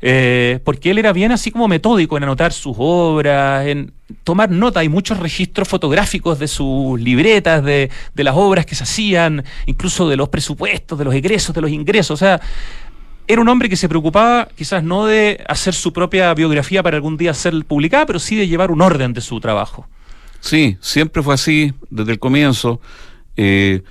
[0.02, 3.92] Eh, porque él era bien así como metódico en anotar sus obras, en
[4.24, 4.80] tomar nota.
[4.80, 10.16] Hay muchos registros fotográficos de sus libretas, de, las obras que se hacían, incluso de
[10.16, 12.12] los presupuestos, de los egresos, de los ingresos.
[12.12, 12.40] O sea,
[13.28, 17.18] era un hombre que se preocupaba quizás no de hacer su propia biografía para algún
[17.18, 19.88] día ser publicada, pero sí de llevar un orden de su trabajo.
[20.40, 22.80] Sí, siempre fue así desde el comienzo.
[23.36, 23.82] Eh,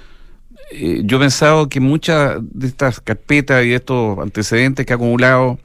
[0.70, 5.58] eh, yo he pensado que muchas de estas carpetas y estos antecedentes que ha acumulado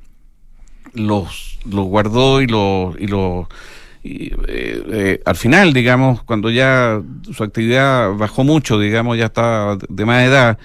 [0.94, 3.00] los, los guardó y los...
[3.00, 3.48] Y los
[4.06, 7.02] eh, eh, al final, digamos, cuando ya
[7.32, 10.58] su actividad bajó mucho, digamos, ya estaba de más edad,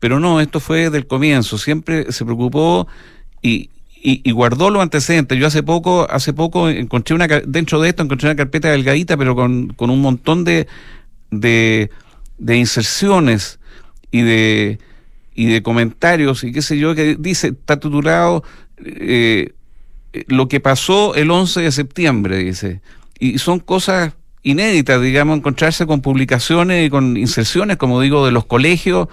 [0.00, 2.88] pero no, esto fue del comienzo, siempre se preocupó
[3.42, 3.70] y,
[4.02, 5.38] y, guardó los antecedentes.
[5.38, 9.34] Yo hace poco, hace poco encontré una, dentro de esto encontré una carpeta delgadita, pero
[9.34, 10.66] con, con un montón de,
[11.30, 11.90] de,
[12.38, 13.58] de inserciones
[14.10, 14.78] y de,
[15.34, 18.42] y de comentarios y qué sé yo, que dice, está titulado
[18.78, 19.52] eh,
[20.28, 22.80] lo que pasó el 11 de septiembre, dice.
[23.18, 28.46] Y son cosas inéditas, digamos, encontrarse con publicaciones y con inserciones, como digo, de los
[28.46, 29.08] colegios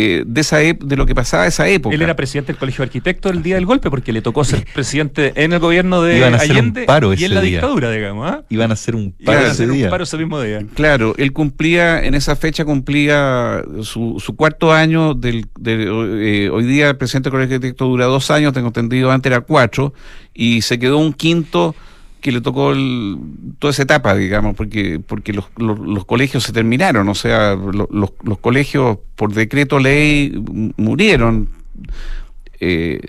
[0.00, 1.92] eh, de, esa de lo que pasaba esa época.
[1.92, 4.64] Él era presidente del Colegio de Arquitectos el día del golpe porque le tocó ser
[4.74, 8.30] presidente en el gobierno de Allende y en la dictadura, digamos.
[8.30, 8.44] ¿ah?
[8.48, 9.86] Iban a hacer un paro, ese, día.
[9.86, 10.64] Un paro ese mismo día.
[10.74, 16.90] Claro, él cumplía, en esa fecha cumplía su, su cuarto año del, eh, hoy día
[16.90, 19.94] el presidente del Colegio de Arquitectos dura dos años, tengo entendido, antes era cuatro,
[20.32, 21.74] y se quedó un quinto
[22.20, 22.72] que le tocó
[23.58, 27.88] toda esa etapa, digamos, porque, porque los, los, colegios se terminaron, o sea, los,
[28.22, 30.32] los colegios por decreto ley
[30.76, 31.48] murieron.
[32.60, 33.00] Eh,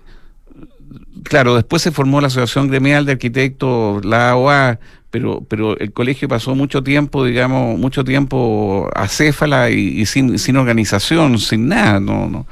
[1.24, 6.28] claro, después se formó la Asociación Gremial de Arquitectos, la AOA, pero, pero el colegio
[6.28, 12.30] pasó mucho tiempo, digamos, mucho tiempo acéfala y, y sin, sin organización, sin nada, no,
[12.30, 12.46] no.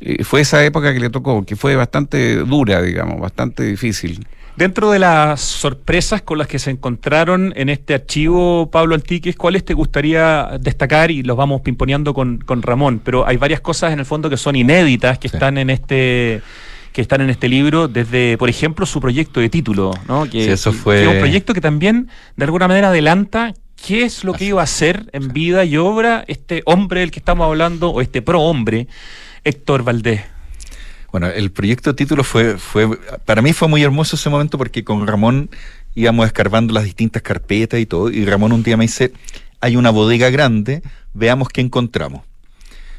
[0.00, 4.26] Eh, fue esa época que le tocó, que fue bastante dura, digamos, bastante difícil.
[4.62, 9.64] Dentro de las sorpresas con las que se encontraron en este archivo, Pablo Antiques, ¿cuáles
[9.64, 11.10] te gustaría destacar?
[11.10, 14.36] Y los vamos pimponeando con, con Ramón, pero hay varias cosas en el fondo que
[14.36, 16.42] son inéditas, que están en este
[16.92, 20.30] que están en este libro, desde, por ejemplo, su proyecto de título, ¿no?
[20.30, 21.08] Que, eso fue...
[21.08, 25.10] un proyecto que también, de alguna manera, adelanta qué es lo que iba a hacer
[25.12, 28.86] en vida y obra este hombre del que estamos hablando, o este pro hombre,
[29.42, 30.20] Héctor Valdés.
[31.12, 35.06] Bueno, el proyecto título fue, fue, para mí fue muy hermoso ese momento porque con
[35.06, 35.50] Ramón
[35.94, 39.12] íbamos escarbando las distintas carpetas y todo, y Ramón un día me dice,
[39.60, 42.22] hay una bodega grande, veamos qué encontramos.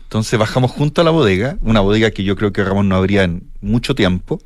[0.04, 3.23] Entonces bajamos junto a la bodega, una bodega que yo creo que Ramón no habría
[3.23, 4.39] en mucho tiempo,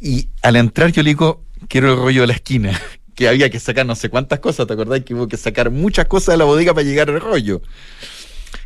[0.00, 2.80] y al entrar yo le digo, quiero el rollo de la esquina,
[3.14, 5.02] que había que sacar no sé cuántas cosas, ¿te acordás?
[5.04, 7.60] Que hubo que sacar muchas cosas de la bodega para llegar al rollo.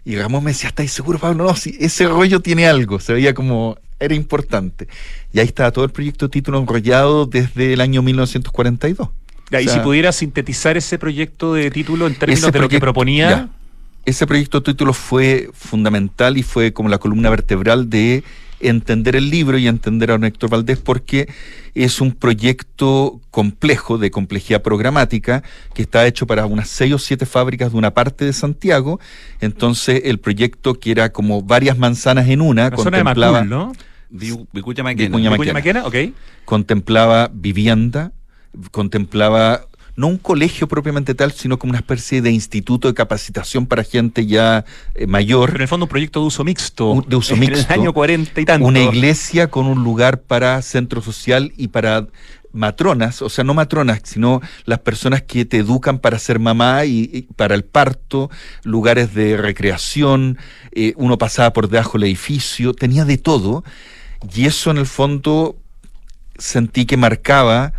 [0.05, 1.45] Y Ramón me decía, ¿estáis seguro, Pablo?
[1.45, 4.89] No, si ese rollo tiene algo, se veía como era importante.
[5.33, 9.09] Y ahí estaba todo el proyecto título enrollado desde el año 1942.
[9.61, 13.49] y si pudiera sintetizar ese proyecto de título en términos de lo que proponía.
[14.05, 18.25] ese proyecto de título fue fundamental y fue como la columna vertebral de
[18.63, 21.29] entender el libro y entender a Héctor Valdés porque
[21.75, 25.43] es un proyecto complejo, de complejidad programática,
[25.75, 29.01] que está hecho para unas seis o siete fábricas de una parte de Santiago.
[29.41, 33.45] Entonces, el proyecto, que era como varias manzanas en una, contemplaba.
[33.45, 33.73] ¿no?
[34.11, 35.85] Vicuña Maquena.
[36.45, 38.13] Contemplaba vivienda,
[38.71, 43.85] contemplaba no un colegio propiamente tal, sino como una especie de instituto de capacitación para
[43.85, 45.51] gente ya eh, mayor.
[45.51, 47.05] Pero en el fondo un proyecto de uso mixto.
[47.07, 47.59] de uso mixto.
[47.59, 48.67] En el año 40 y tanto.
[48.67, 52.07] Una iglesia con un lugar para centro social y para
[52.53, 57.27] matronas, o sea, no matronas, sino las personas que te educan para ser mamá y,
[57.37, 58.31] para el parto,
[58.63, 60.39] lugares de recreación,
[60.73, 63.65] eh, uno pasaba por debajo del edificio, tenía de todo,
[64.35, 65.57] y eso en el fondo
[66.37, 67.73] sentí que marcaba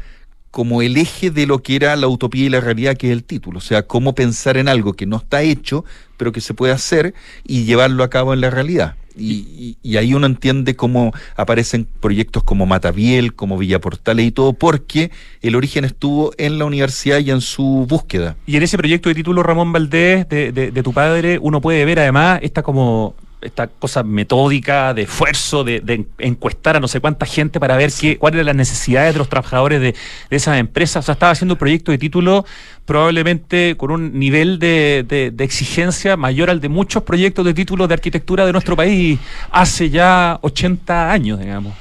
[0.53, 3.23] como el eje de lo que era la utopía y la realidad, que es el
[3.23, 3.57] título.
[3.57, 5.83] O sea, cómo pensar en algo que no está hecho,
[6.15, 8.95] pero que se puede hacer y llevarlo a cabo en la realidad.
[9.17, 15.09] Y, ahí uno entiende cómo aparecen proyectos como Matabiel, como Villa Portales y todo, porque
[15.41, 18.35] el origen estuvo en la universidad y en su búsqueda.
[18.45, 21.97] Y en ese proyecto de título Ramón Valdés, de, de tu padre, uno puede ver
[21.97, 27.59] además esta como esta cosa metódica de esfuerzo, de, encuestar a no sé cuánta gente
[27.59, 29.95] para ver qué, cuáles eran las necesidades de los trabajadores de,
[30.29, 31.03] esas empresas.
[31.03, 32.45] O sea, estaba haciendo un proyecto de título
[32.85, 38.45] probablemente con un nivel de, exigencia mayor al de muchos proyectos de título de arquitectura
[38.45, 39.19] de nuestro país
[39.51, 41.73] hace ya 80 años, digamos.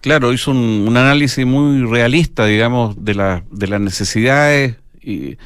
[0.00, 5.36] Claro, hizo un, análisis muy realista, digamos, de, las necesidades eh,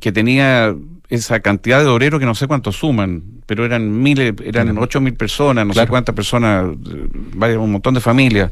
[0.00, 0.74] que tenía
[1.12, 5.12] esa cantidad de obreros que no sé cuántos suman, pero eran miles, eran ocho mil
[5.12, 8.50] personas, no sé cuántas personas, un montón de familias,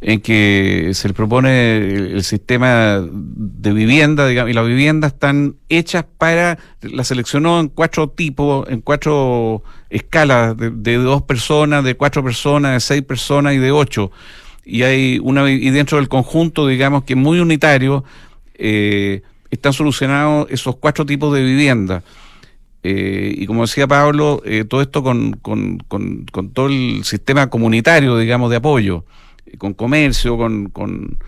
[0.00, 6.04] en que se le propone el, sistema de vivienda, digamos, y las viviendas están hechas
[6.18, 12.72] para, la seleccionó en cuatro tipos, en cuatro escalas, de, dos personas, de cuatro personas,
[12.72, 14.10] de seis personas y de ocho.
[14.64, 18.02] Y hay una, y dentro del conjunto, digamos, que es muy unitario,
[18.54, 22.02] eh, están solucionados esos cuatro tipos de vivienda.
[22.82, 28.16] Eh, y como decía Pablo, eh, todo esto con, con, con, todo el sistema comunitario,
[28.16, 29.04] digamos, de apoyo,
[29.58, 31.18] con comercio, con, con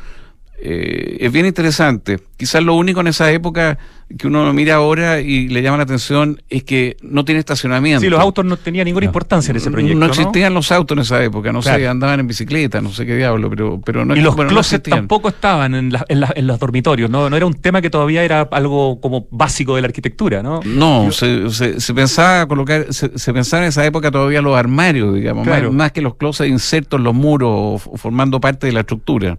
[0.60, 2.20] eh, es bien interesante.
[2.36, 3.78] Quizás lo único en esa época
[4.18, 8.00] que uno mira ahora y le llama la atención es que no tiene estacionamiento.
[8.00, 9.98] Sí, los autos no tenían ninguna importancia en ese proyecto.
[9.98, 13.16] No, existían los autos en esa época, no sé, andaban en bicicleta, no sé qué
[13.16, 17.28] diablo, pero, pero no Y los closets tampoco estaban en, en, los dormitorios, ¿no?
[17.28, 20.60] No era un tema que todavía era algo como básico de la arquitectura, ¿no?
[20.64, 25.92] No, se, se, pensaba colocar, se, pensaba en esa época todavía los armarios, digamos, más,
[25.92, 29.38] que los closets insertos en los muros o formando parte de la estructura.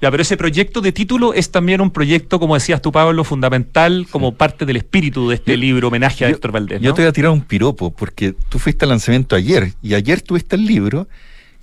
[0.00, 4.06] Ya, pero ese proyecto de título es también un proyecto, como decías tú, Pablo, fundamental
[4.10, 6.82] como parte del espíritu de este libro, homenaje a Héctor Valdés.
[6.82, 10.20] Yo te voy a tirar un piropo, porque tú fuiste al lanzamiento ayer, y ayer
[10.20, 11.08] tuviste el libro,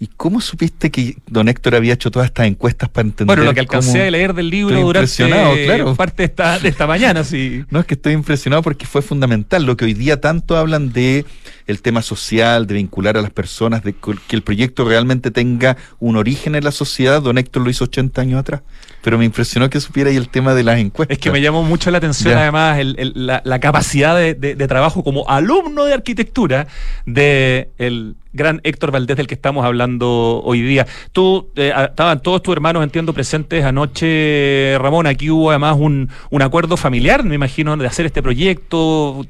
[0.03, 3.37] ¿Y cómo supiste que don Héctor había hecho todas estas encuestas para entender?
[3.37, 5.95] Bueno, lo que alcancé a leer del libro durante claro.
[5.95, 7.63] parte de esta, de esta mañana, sí.
[7.69, 9.63] No, es que estoy impresionado porque fue fundamental.
[9.63, 11.25] Lo que hoy día tanto hablan de
[11.67, 16.17] el tema social, de vincular a las personas, de que el proyecto realmente tenga un
[16.17, 18.61] origen en la sociedad, don Héctor lo hizo 80 años atrás.
[19.03, 21.15] Pero me impresionó que supiera ahí el tema de las encuestas.
[21.15, 22.77] Es que me llamó mucho la atención, además,
[23.15, 26.67] la, capacidad de, de, trabajo como alumno de arquitectura
[27.05, 30.85] de el gran Héctor Valdés del que estamos hablando hoy día.
[31.11, 35.07] Tú, eh, estaban todos tus hermanos, entiendo, presentes anoche, Ramón.
[35.07, 39.25] Aquí hubo además un, un acuerdo familiar, me imagino, de hacer este proyecto.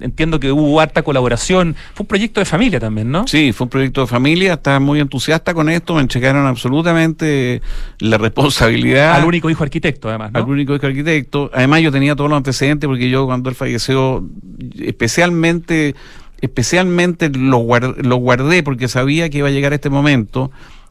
[0.00, 1.76] Entiendo que hubo harta colaboración.
[1.94, 3.26] Fue un proyecto de familia también, ¿no?
[3.26, 4.54] Sí, fue un proyecto de familia.
[4.54, 5.94] Estaba muy entusiasta con esto.
[5.94, 7.62] Me entregaron absolutamente
[8.00, 9.14] la responsabilidad.
[9.14, 10.30] Al único hijo arquitecto, además.
[10.34, 11.50] Al único hijo arquitecto.
[11.54, 14.24] Además, yo tenía todos los antecedentes porque yo, cuando él falleció,
[14.80, 15.94] especialmente
[16.40, 20.50] especialmente lo, guardé porque sabía que iba a llegar este momento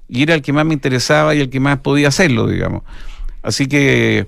[0.09, 2.83] y era el que más me interesaba y el que más podía hacerlo, digamos.
[3.41, 4.27] Así que...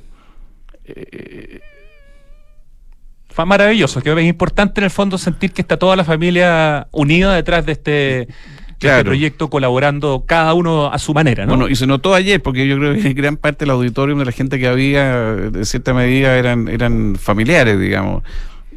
[0.86, 1.60] Eh,
[3.30, 7.34] fue maravilloso, que es importante en el fondo sentir que está toda la familia unida
[7.34, 8.28] detrás de este,
[8.88, 11.56] este proyecto colaborando cada uno a su manera, ¿no?
[11.56, 14.32] Bueno, y se notó ayer, porque yo creo que gran parte del auditorio de la
[14.32, 18.24] gente que había, de cierta medida, eran, eran familiares, digamos.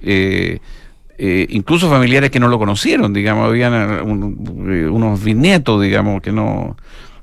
[0.03, 0.61] Eh,
[1.25, 6.33] eh, incluso familiares que no lo conocieron, digamos, habían eh, eh, unos bisnietos, digamos, que
[6.33, 6.77] no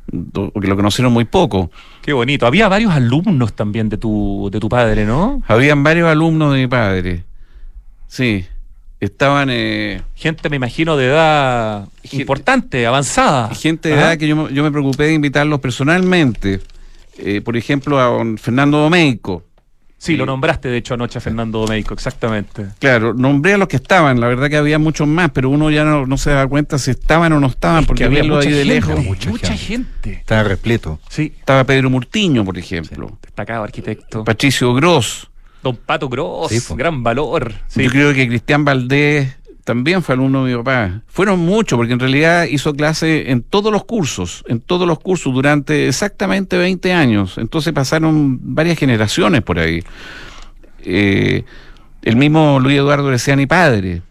[0.10, 1.70] que lo conocieron muy poco.
[2.02, 2.48] Qué bonito.
[2.48, 5.44] Había varios alumnos también de tu, de tu padre, ¿no?
[5.50, 7.26] Habían varios alumnos de mi padre.
[8.08, 8.46] Sí.
[9.02, 9.50] Estaban...
[10.16, 13.54] gente, me imagino, de edad importante, avanzada.
[13.54, 16.62] Gente de edad que yo, yo, me preocupé de invitarlos personalmente.
[17.44, 19.44] por ejemplo, a don Fernando Domeico
[20.00, 22.68] Sí, lo nombraste de hecho anoche a Fernando Domeico, exactamente.
[22.80, 25.84] Claro, nombré a los que estaban, la verdad que había muchos más, pero uno ya
[25.84, 28.98] no, se da cuenta si estaban o no estaban, porque había ahí de lejos.
[29.04, 30.14] Mucha, gente.
[30.14, 31.02] Estaba repleto.
[31.10, 31.34] Sí.
[31.38, 33.18] Estaba Pedro Murtiño, por ejemplo.
[33.22, 34.24] destacado arquitecto.
[34.24, 35.30] Patricio Gross.
[35.62, 37.54] Don Pato Gross, gran valor.
[37.76, 39.36] Yo creo que Cristian Valdés
[39.70, 41.04] también fue alumno de mi papá.
[41.06, 45.32] Fueron muchos, porque en realidad hizo clase en todos los cursos, en todos los cursos
[45.32, 47.38] durante exactamente 20 años.
[47.38, 49.84] Entonces pasaron varias generaciones por ahí.
[50.82, 51.44] Eh,
[52.02, 54.02] el mismo Luis Eduardo mi padre,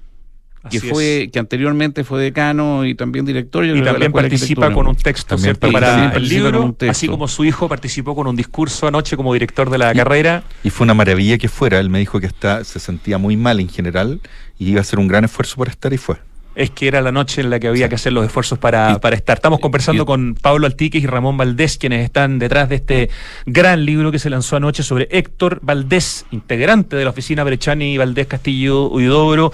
[0.70, 5.36] que fue que anteriormente fue decano y también director y también participa con un texto
[5.72, 9.78] para el libro así como su hijo participó con un discurso anoche como director de
[9.78, 10.44] la carrera.
[10.62, 11.80] y fue una maravilla que fuera.
[11.80, 14.20] Él me dijo que está se sentía muy mal en general
[14.58, 16.16] y iba a hacer un gran esfuerzo por estar y fue.
[16.54, 19.14] Es que era la noche en la que había que hacer los esfuerzos para, para
[19.14, 19.36] estar.
[19.36, 23.10] Estamos conversando con Pablo Altiques y Ramón Valdés, quienes están detrás de este
[23.46, 27.98] gran libro que se lanzó anoche sobre Héctor Valdés, integrante de la oficina Brechani y
[27.98, 29.52] Valdés Castillo Huidobro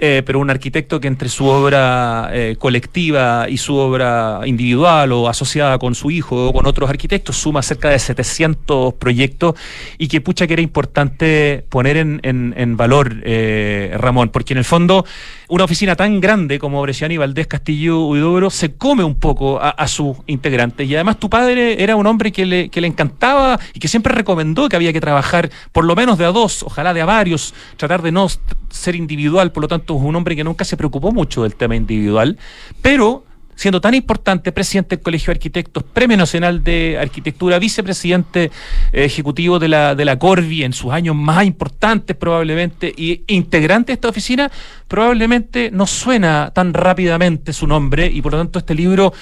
[0.00, 5.28] eh, pero un arquitecto que entre su obra eh, colectiva y su obra individual o
[5.28, 9.56] asociada con su hijo o con otros arquitectos suma cerca de 700 proyectos
[9.98, 14.64] y que pucha que era importante poner en, en, valor, eh, Ramón, porque en el
[14.64, 15.04] fondo
[15.48, 20.16] una oficina tan grande como Bresciani, Valdés, Castillo, Huidobro se come un poco a, sus
[20.26, 20.88] integrantes.
[20.88, 24.14] Y además tu padre era un hombre que le, que le encantaba y que siempre
[24.14, 27.54] recomendó que había que trabajar por lo menos de a dos, ojalá de a varios,
[27.76, 28.28] tratar de no
[28.68, 31.76] ser individual, por lo tanto es un hombre que nunca se preocupó mucho del tema
[31.76, 32.38] individual,
[32.82, 33.24] pero
[33.58, 39.58] siendo tan importante, presidente del Colegio de Arquitectos, Premio Nacional de Arquitectura, vicepresidente eh, ejecutivo
[39.58, 44.08] de la, de la Corvi en sus años más importantes probablemente, y integrante de esta
[44.08, 44.48] oficina,
[44.86, 49.12] probablemente no suena tan rápidamente su nombre y por lo tanto este libro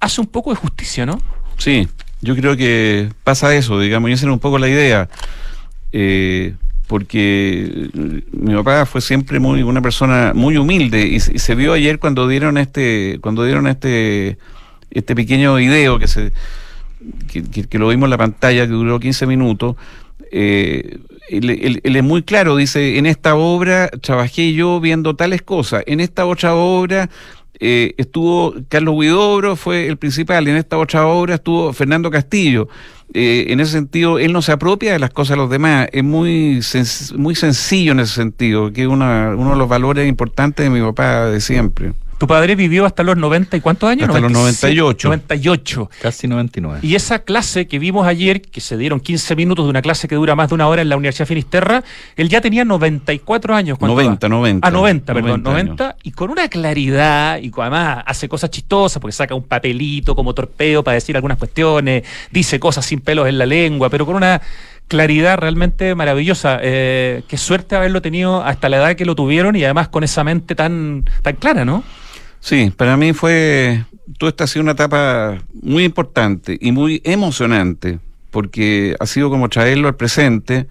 [0.00, 1.20] hace un poco de justicia, ¿no?
[1.56, 1.86] Sí,
[2.22, 5.08] yo creo que pasa eso, digamos, y esa era un poco la idea.
[5.92, 6.54] Eh,
[6.90, 7.88] porque
[8.32, 12.58] mi papá fue siempre muy una persona muy humilde y, se vio ayer cuando dieron
[12.58, 14.38] este cuando dieron este
[14.90, 16.32] este pequeño video que se
[17.28, 19.76] que, lo vimos en la pantalla que duró 15 minutos
[20.32, 26.00] eh, él, es muy claro dice en esta obra trabajé yo viendo tales cosas en
[26.00, 27.08] esta otra obra
[27.60, 32.68] eh, estuvo Carlos Huidobro, fue el principal, en esta otra obra estuvo Fernando Castillo.
[33.12, 36.04] Eh, en ese sentido, él no se apropia de las cosas de los demás, es
[36.04, 36.60] muy,
[37.16, 41.26] muy sencillo en ese sentido, que es uno de los valores importantes de mi papá
[41.26, 41.92] de siempre.
[42.20, 44.06] Tu padre vivió hasta los 90 y cuántos años?
[44.06, 45.08] Hasta los 98.
[45.08, 45.90] 98.
[46.02, 46.80] Casi 99.
[46.82, 50.16] Y esa clase que vimos ayer, que se dieron 15 minutos de una clase que
[50.16, 51.82] dura más de una hora en la Universidad Finisterra,
[52.16, 53.80] él ya tenía 94 años.
[53.80, 54.68] 90, 90.
[54.68, 55.96] Ah, 90, perdón, 90.
[56.02, 60.84] y con una claridad, y además hace cosas chistosas, porque saca un papelito como torpeo
[60.84, 64.42] para decir algunas cuestiones, dice cosas sin pelos en la lengua, pero con una
[64.88, 66.58] claridad realmente maravillosa.
[66.60, 70.22] Eh, qué suerte haberlo tenido hasta la edad que lo tuvieron y además con esa
[70.22, 71.82] mente tan, tan clara, ¿no?
[72.40, 73.84] Sí, para mí fue,
[74.18, 77.98] toda esta ha sido una etapa muy importante y muy emocionante,
[78.30, 80.66] porque ha sido como traerlo al presente,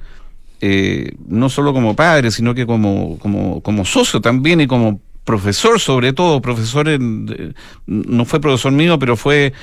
[0.61, 5.79] eh, no solo como padre, sino que como, como, como socio también y como profesor
[5.79, 7.53] sobre todo, profesor en,
[7.85, 9.53] no fue profesor mío, pero fue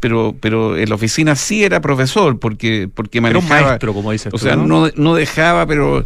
[0.00, 4.34] pero pero en la oficina sí era profesor porque porque manejaba era maestro como dices
[4.34, 4.90] o sea ¿no?
[4.96, 6.04] no dejaba pero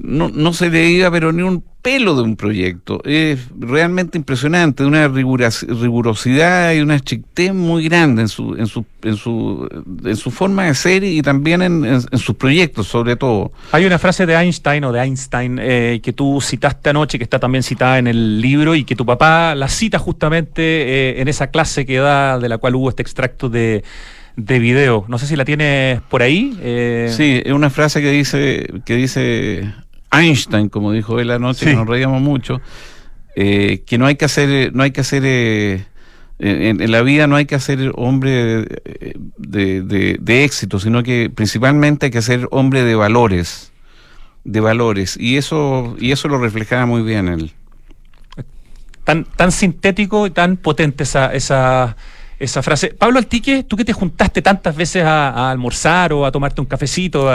[0.00, 3.00] no, no se veía pero ni un pelo de un proyecto.
[3.04, 9.16] Es realmente impresionante, una rigurosidad y una estrictez muy grande en su, en su, en
[9.16, 9.68] su,
[10.04, 13.52] en su forma de ser y también en, sus proyectos, sobre todo.
[13.72, 17.38] Hay una frase de Einstein o de Einstein eh, que tú citaste anoche, que está
[17.38, 21.46] también citada en el libro y que tu papá la cita justamente eh, en esa
[21.48, 23.84] clase que da, de la cual hubo este extracto de
[24.36, 25.04] de video.
[25.08, 26.56] No sé si la tienes por ahí.
[26.62, 27.12] Eh...
[27.14, 29.64] Sí, es una frase que dice, que dice
[30.10, 32.60] Einstein, como dijo él anoche, que nos reíamos mucho,
[33.36, 35.84] eh, que no hay que hacer, no hay que hacer eh,
[36.38, 38.64] en, la vida no hay que hacer hombre
[39.38, 43.72] de, éxito, sino que principalmente hay que ser hombre de valores,
[44.44, 47.52] de valores, y eso, y eso lo reflejaba muy bien él.
[49.04, 51.96] Tan, tan sintético y tan potente esa, esa,
[52.38, 52.88] esa frase.
[52.88, 57.30] Pablo Altique, tú que te juntaste tantas veces a, almorzar o a tomarte un cafecito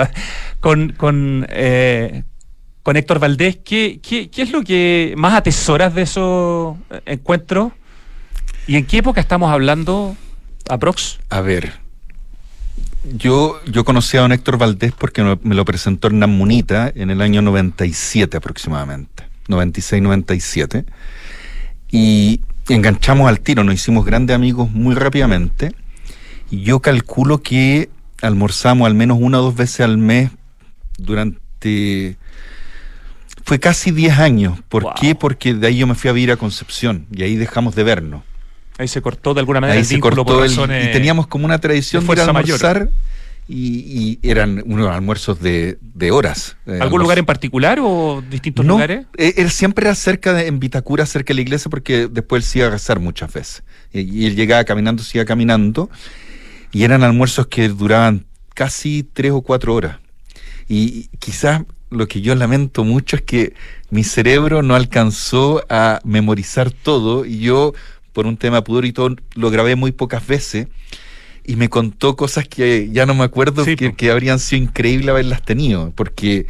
[0.60, 2.24] con, con, eh,
[2.84, 7.72] con Héctor Valdés, ¿qué, ¿qué, qué, es lo que más atesoras de esos encuentros?
[8.68, 10.16] ¿Y en qué época estamos hablando,
[10.70, 11.20] aprox?
[11.30, 11.74] A ver,
[13.04, 17.22] yo, yo conocí a don Héctor Valdés porque me lo presentó Hernán Munita en el
[17.22, 20.86] año 97 aproximadamente, 96-97,
[21.90, 25.74] y enganchamos al tiro, nos hicimos grandes amigos muy rápidamente,
[26.52, 27.90] y yo calculo que
[28.22, 30.32] almorzamos al menos una o dos veces al mes
[30.98, 32.18] durante
[33.44, 34.60] fue casi 10 años.
[34.70, 35.16] ¿Por qué?
[35.16, 38.24] Porque de ahí yo me fui a vivir a Concepción y ahí dejamos de vernos.
[38.78, 42.08] Ahí se cortó de alguna manera ahí el se cortó y teníamos como una tradición
[42.08, 42.90] de, almorzar
[43.48, 45.78] y, eran unos almuerzos de,
[46.12, 46.56] horas.
[46.80, 49.06] ¿Algún lugar en particular o distintos lugares?
[49.18, 52.50] Eh, él, siempre era cerca de, en Vitacura, cerca de la iglesia, porque después él
[52.50, 53.64] se iba a casar muchas veces.
[53.92, 55.90] Y, él llegaba caminando, se iba caminando,
[56.72, 59.98] y eran almuerzos que duraban casi tres o cuatro horas.
[60.68, 61.64] Y quizás
[61.94, 63.54] lo que yo lamento mucho es que
[63.90, 67.74] mi cerebro no alcanzó a memorizar todo y yo,
[68.12, 70.68] por un tema pudor y todo, lo grabé muy pocas veces
[71.46, 75.92] y me contó cosas que ya no me acuerdo que, habrían sido increíbles haberlas tenido,
[75.96, 76.48] porque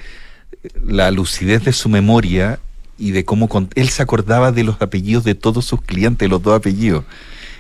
[0.86, 2.60] la lucidez de su memoria
[2.98, 6.56] y de cómo él se acordaba de los apellidos de todos sus clientes, los dos
[6.56, 7.04] apellidos.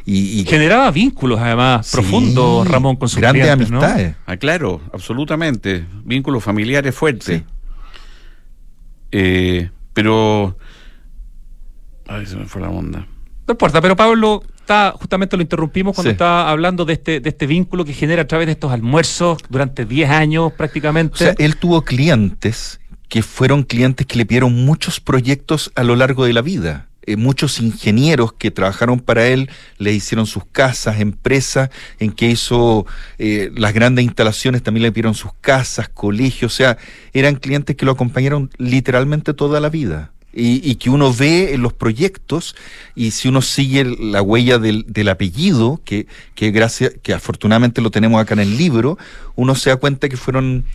[0.06, 4.16] Y, generaba vínculos además profundos Ramón con sus grandes amistades.
[4.26, 5.86] Ah, claro absolutamente.
[6.04, 7.42] Vínculos familiares fuertes
[9.14, 10.58] eh, pero
[12.08, 13.08] Ay, se me fue la onda.
[13.48, 16.14] No importa, pero Pablo está, justamente lo interrumpimos cuando Sí.
[16.14, 19.86] estaba hablando de este, de este vínculo que genera a través de estos almuerzos durante
[19.86, 21.14] 10 años prácticamente.
[21.14, 25.96] O sea, él tuvo clientes que fueron clientes que le pidieron muchos proyectos a lo
[25.96, 26.88] largo de la vida.
[27.06, 32.86] Eh, muchos ingenieros que trabajaron para él le hicieron sus casas, empresas en que hizo
[33.18, 36.78] eh, las grandes instalaciones, también le pidieron sus casas, colegios, o sea,
[37.12, 40.12] eran clientes que lo acompañaron literalmente toda la vida.
[40.36, 42.56] Y, que uno ve en los proyectos
[42.96, 47.92] y si uno sigue la huella del, del apellido, que, que gracias, que afortunadamente lo
[47.92, 48.98] tenemos acá en el libro,
[49.36, 50.66] uno se da cuenta que fueron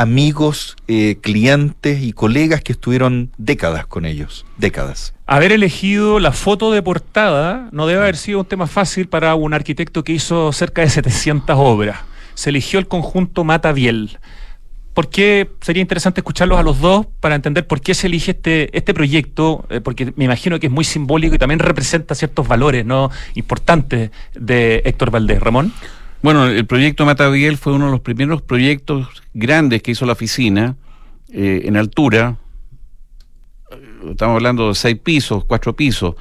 [0.00, 5.12] amigos, eh, clientes y colegas que estuvieron décadas con ellos, décadas.
[5.26, 9.52] Haber elegido la foto de portada no debe haber sido un tema fácil para un
[9.52, 11.98] arquitecto que hizo cerca de 700 obras.
[12.32, 14.18] Se eligió el conjunto Mata Biel.
[14.94, 18.74] ¿Por qué sería interesante escucharlos a los dos para entender por qué se elige este,
[18.76, 19.66] este proyecto?
[19.68, 23.10] Eh, porque me imagino que es muy simbólico y también representa ciertos valores ¿no?
[23.34, 25.40] importantes de Héctor Valdés.
[25.40, 25.74] Ramón.
[26.22, 30.76] Bueno, el proyecto Matabiel fue uno de los primeros proyectos grandes que hizo la oficina
[31.32, 32.36] eh, en altura.
[34.08, 36.14] Estamos hablando de seis pisos, cuatro pisos.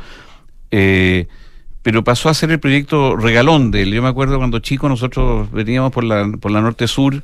[0.71, 1.27] Eh,
[1.81, 3.93] pero pasó a ser el proyecto regalón de él.
[3.93, 7.21] Yo me acuerdo cuando chicos nosotros veníamos por la, por la norte sur,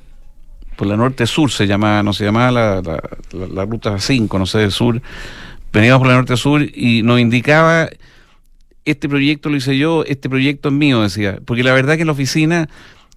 [0.75, 4.45] por la norte sur se llamaba, no se llamaba la, la, la- ruta 5, no
[4.45, 5.01] sé, del sur.
[5.71, 7.89] Veníamos por la norte sur y nos indicaba
[8.85, 11.39] este proyecto lo hice yo, este proyecto es mío, decía.
[11.43, 12.69] Porque la verdad que en la oficina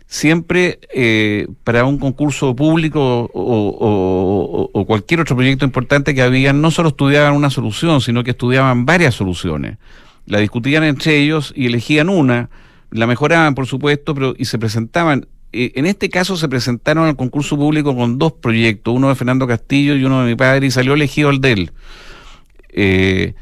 [0.09, 6.89] siempre eh, para un concurso público o, cualquier otro proyecto importante que había, no solo
[6.89, 9.77] estudiaban una solución, sino que estudiaban varias soluciones.
[10.25, 12.49] La discutían entre ellos y elegían una,
[12.91, 15.29] la mejoraban, por supuesto, pero y se presentaban.
[15.53, 19.47] Eh, en este caso se presentaron al concurso público con dos proyectos, uno de Fernando
[19.47, 21.73] Castillo y uno de mi padre, y salió elegido el de él.
[22.71, 23.35] Eh,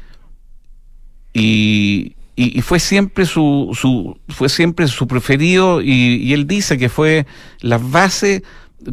[1.33, 6.77] y, y- y fue siempre su, su fue siempre su preferido y, y él dice
[6.77, 7.25] que fue
[7.59, 8.43] la base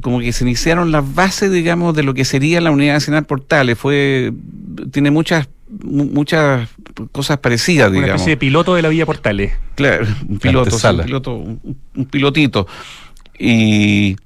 [0.02, 3.78] como que se iniciaron las bases digamos de lo que sería la unidad nacional Portales
[3.78, 4.32] fue
[4.90, 5.48] tiene muchas
[5.82, 6.68] mu- muchas
[7.12, 9.52] cosas parecidas Una digamos especie de piloto de la Villa Portales.
[9.74, 10.70] Claro, un piloto,
[11.02, 12.66] un piloto, un, un pilotito.
[13.38, 14.16] Y,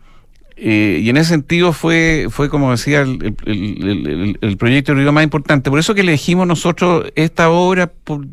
[0.61, 5.71] eh, y en ese sentido fue, fue como decía, el, el- proyecto de más importante.
[5.71, 8.27] Por eso que elegimos nosotros esta obra, por,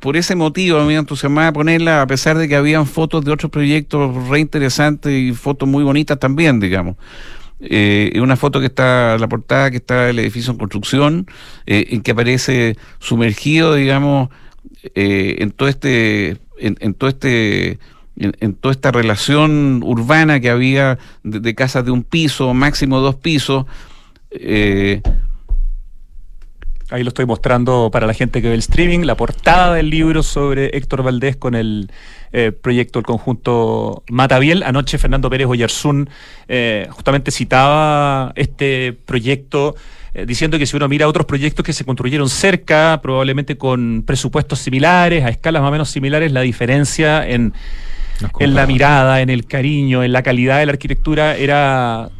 [0.00, 4.28] por, ese motivo, me entusiasmaba ponerla, a pesar de que habían fotos de otros proyectos
[4.28, 6.96] re interesantes y fotos muy bonitas también, digamos.
[7.60, 11.26] Eh, una foto que está, la portada que está el edificio en construcción,
[11.66, 14.30] eh, en que aparece sumergido, digamos,
[14.94, 17.78] eh, en todo este, en todo este,
[18.16, 23.66] en, toda esta relación urbana que había de, casas de un piso, máximo dos pisos.
[24.30, 25.02] eh,
[26.88, 30.22] Ahí lo estoy mostrando para la gente que ve el streaming, la portada del libro
[30.22, 31.90] sobre Héctor Valdés con el
[32.32, 34.62] eh, proyecto, el conjunto Matabiel.
[34.62, 36.08] Anoche Fernando Pérez Oyarzún
[36.46, 39.74] eh, justamente citaba este proyecto
[40.26, 45.24] diciendo que si uno mira otros proyectos que se construyeron cerca, probablemente con presupuestos similares,
[45.24, 47.52] a escalas más o menos similares, la diferencia en,
[48.38, 52.10] en la mirada, en el cariño, en la calidad de la arquitectura era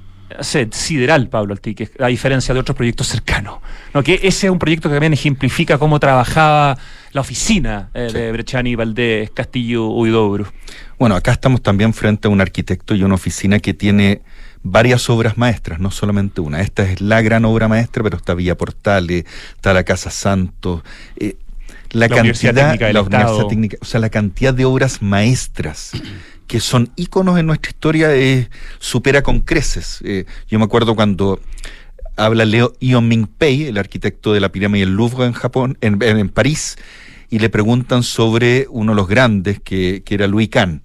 [0.70, 3.58] sideral, Pablo Altique, a diferencia de otros proyectos cercanos.
[3.94, 4.02] ¿no?
[4.02, 6.76] Que ese es un proyecto que también ejemplifica cómo trabajaba
[7.12, 10.52] la oficina eh, de Brechani, Valdés, Castillo, Huidobro.
[10.98, 14.22] Bueno, acá estamos también frente a un arquitecto y una oficina que tiene
[14.62, 16.60] varias obras maestras, no solamente una.
[16.60, 19.24] Esta es la gran obra maestra, pero está Villa Portales,
[19.54, 20.82] está la Casa Santos.
[21.16, 21.36] eh,
[21.92, 23.24] la, cantidad, Técnica del la Estado.
[23.24, 25.92] Universidad Técnica, o sea, la cantidad de obras maestras
[26.46, 29.98] que son íconos en nuestra historia eh, supera con creces.
[30.04, 31.40] Eh, yo me acuerdo cuando
[32.16, 36.00] habla Leo Ion Ming Pei, el arquitecto de la pirámide del Louvre en Japón, en,
[36.02, 36.76] en- en París,
[37.30, 40.82] y le preguntan sobre uno de los grandes, que, que era Louis Kahn.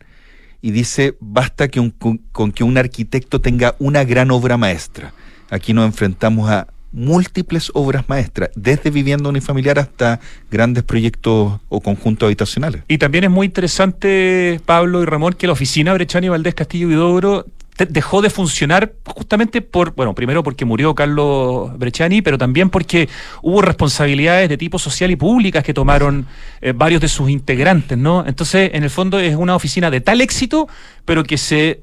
[0.64, 5.14] Y dice, basta que un- con, con que un arquitecto tenga una gran obra maestra.
[5.52, 10.20] Aquí nos enfrentamos a múltiples obras maestras, desde vivienda unifamiliar hasta
[10.50, 12.84] grandes proyectos o conjuntos habitacionales.
[12.88, 16.92] Y también es muy interesante, Pablo y Ramón, que la oficina Brechani, Valdés, Castillo y
[16.92, 17.46] Huidobro
[17.78, 23.08] te- dejó de funcionar justamente por, bueno, primero porque murió Carlos Brechani, pero también porque
[23.42, 26.28] hubo responsabilidades de tipo social y públicas que tomaron
[26.62, 28.26] eh, varios de sus integrantes, ¿no?
[28.28, 30.68] Entonces, en el fondo es una oficina de tal éxito,
[31.06, 31.82] pero que se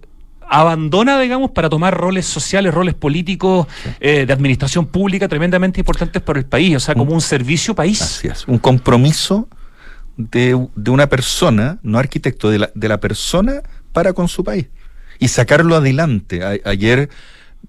[0.48, 3.66] abandona, digamos, para tomar roles sociales, roles políticos,
[4.00, 8.00] eh, de administración pública tremendamente importantes para el país, o sea, como un servicio país.
[8.02, 9.48] Así es, un compromiso
[10.16, 14.66] de, de una persona, no arquitecto, de la, de la persona para con su país.
[15.20, 16.42] Y sacarlo adelante.
[16.42, 17.08] A- ayer,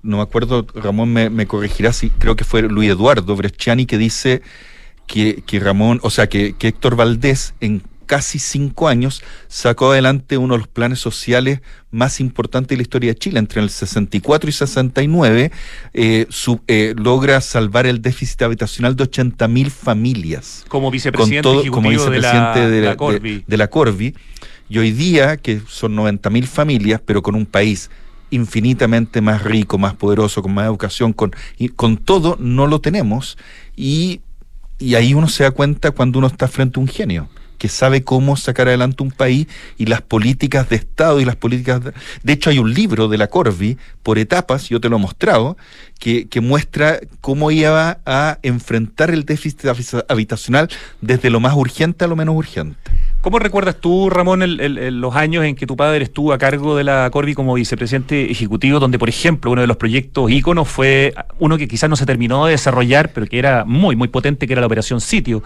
[0.01, 3.97] no me acuerdo, Ramón me, me corregirá si creo que fue Luis Eduardo Bresciani que
[3.97, 4.41] dice
[5.07, 10.39] que, que Ramón, o sea, que, que Héctor Valdés en casi cinco años sacó adelante
[10.39, 13.37] uno de los planes sociales más importantes de la historia de Chile.
[13.37, 15.51] Entre el 64 y 69
[15.93, 20.65] eh, su, eh, logra salvar el déficit habitacional de 80 mil familias.
[20.69, 24.15] Como vicepresidente, todo, como vicepresidente de, la, de, la, de, de la Corvi.
[24.69, 27.91] Y hoy día, que son 90 mil familias, pero con un país
[28.31, 33.37] infinitamente más rico, más poderoso, con más educación, con, y con todo, no lo tenemos.
[33.75, 34.21] Y,
[34.79, 37.29] y ahí uno se da cuenta cuando uno está frente a un genio
[37.59, 39.47] que sabe cómo sacar adelante un país
[39.77, 41.83] y las políticas de Estado y las políticas...
[41.83, 41.93] De,
[42.23, 45.57] de hecho, hay un libro de la Corvi por etapas, yo te lo he mostrado,
[45.99, 49.65] que, que, muestra cómo iba a enfrentar el déficit
[50.07, 50.69] habitacional
[51.01, 52.79] desde lo más urgente a lo menos urgente.
[53.21, 56.37] ¿Cómo recuerdas tú, Ramón, el, el, el, los años en que tu padre estuvo a
[56.37, 60.69] cargo de la Corvi como vicepresidente ejecutivo, donde, por ejemplo, uno de los proyectos íconos
[60.69, 64.47] fue uno que quizás no se terminó de desarrollar, pero que era muy, muy potente,
[64.47, 65.43] que era la Operación Sitio?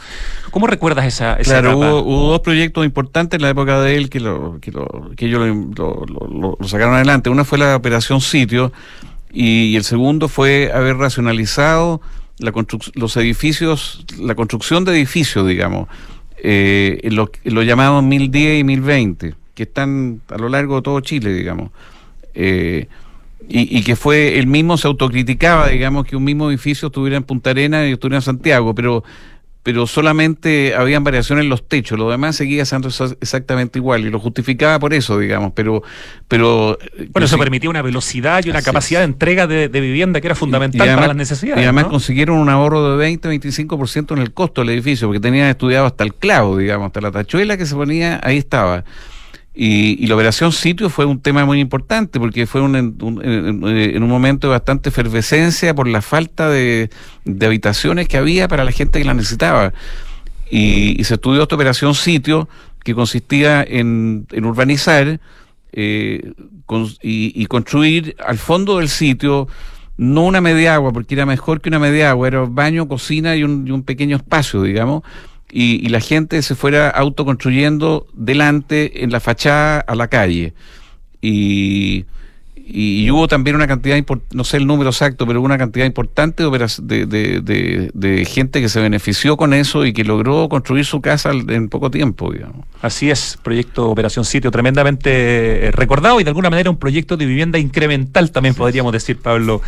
[0.51, 1.93] ¿Cómo recuerdas esa, esa claro, etapa?
[1.93, 5.25] Hubo, hubo, dos proyectos importantes en la época de él que, lo, que, lo, que
[5.25, 7.31] ellos lo, sacaron adelante.
[7.31, 8.71] Una fue la Operación Sitio
[9.31, 12.01] y el segundo fue haber racionalizado
[12.37, 12.53] la
[12.93, 15.87] los edificios, la construcción de edificios, digamos
[16.45, 21.33] eh, lo, lo llamamos 1010 y 1020, que están a lo largo de todo Chile,
[21.33, 21.71] digamos.
[22.35, 22.87] Eh,
[23.47, 27.49] y, que fue, él mismo se autocriticaba, digamos, que un mismo edificio estuviera en Punta
[27.49, 29.03] Arena y estuviera en Santiago, pero
[29.63, 32.89] pero solamente habían variaciones en los techos, lo demás seguía siendo
[33.21, 35.81] exactamente igual y lo justificaba por eso, digamos, pero
[36.27, 36.77] pero
[37.09, 37.39] bueno, eso sí.
[37.39, 39.07] permitía una velocidad y una capacidad es.
[39.07, 41.61] de entrega de, de, vivienda que era fundamental además, para las necesidades.
[41.61, 41.91] Y además ¿no?
[41.91, 46.13] consiguieron un ahorro de 20-25% en el costo del edificio, porque tenían estudiado hasta el
[46.13, 48.83] clavo, digamos, hasta la tachuela que se ponía, ahí estaba.
[49.55, 54.01] Y, y, la operación sitio fue un tema muy importante porque fue un, un, en,
[54.03, 56.89] un momento de bastante efervescencia por la falta de,
[57.39, 59.71] habitaciones que había para la gente que la necesitaba.
[60.49, 62.49] Y, y se estudió esta operación sitio
[62.83, 65.19] que consistía en, urbanizar
[65.71, 66.33] eh,
[67.01, 69.47] y, construir al fondo del sitio
[69.97, 73.43] no una media agua, porque era mejor que una media agua, era baño, cocina y
[73.43, 75.03] un, y un pequeño espacio, digamos
[75.53, 80.53] y, y, la gente se fuera autoconstruyendo delante en la fachada a la calle.
[81.21, 82.05] Y,
[82.65, 83.97] y, y hubo también una cantidad,
[84.31, 88.69] no sé el número exacto, pero una cantidad importante de, de, de, de, gente que
[88.69, 92.65] se benefició con eso y que logró construir su casa en poco tiempo, digamos.
[92.81, 97.59] Así es, proyecto Operación Sitio, tremendamente recordado y de alguna manera un proyecto de vivienda
[97.59, 99.61] incremental también sí, podríamos decir, Pablo,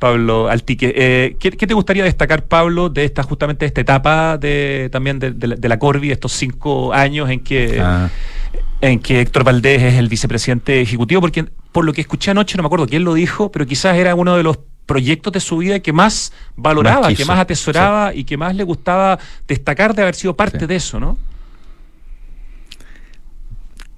[0.00, 0.92] Pablo Altique.
[0.96, 5.30] Eh, ¿qué, ¿qué, te gustaría destacar, Pablo, de esta justamente esta etapa de también de,
[5.30, 8.10] de, de la Corvi, estos cinco años en que ah.
[8.80, 11.20] en que Héctor Valdés es el vicepresidente ejecutivo?
[11.20, 14.14] Porque por lo que escuché anoche, no me acuerdo quién lo dijo, pero quizás era
[14.14, 18.20] uno de los proyectos de su vida que más valoraba, más que más atesoraba sí.
[18.20, 20.66] y que más le gustaba destacar de haber sido parte sí.
[20.66, 21.16] de eso, ¿no?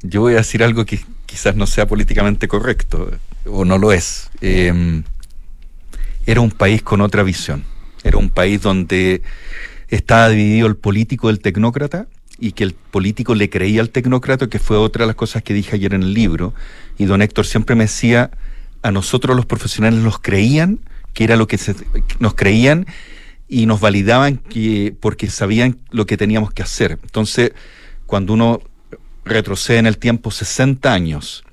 [0.02, 3.10] Yo voy a decir algo que quizás no sea políticamente correcto,
[3.46, 4.30] o no lo es.
[4.40, 5.02] Eh,
[6.26, 7.64] era un país con otra visión.
[8.04, 9.22] Era un país donde
[9.88, 12.06] estaba dividido el político del tecnócrata
[12.42, 15.54] y que el político le creía al tecnócrata, que fue otra de las cosas que
[15.54, 16.54] dije ayer en el libro.
[16.98, 18.32] Y don Héctor siempre me decía,
[18.82, 20.80] a nosotros los profesionales nos creían,
[21.14, 21.56] que era lo que
[22.18, 22.86] nos creían
[23.48, 26.98] y nos validaban que, porque sabían lo que teníamos que hacer.
[27.04, 27.52] Entonces,
[28.06, 28.60] cuando uno
[29.24, 31.44] retrocede en el tiempo 60 años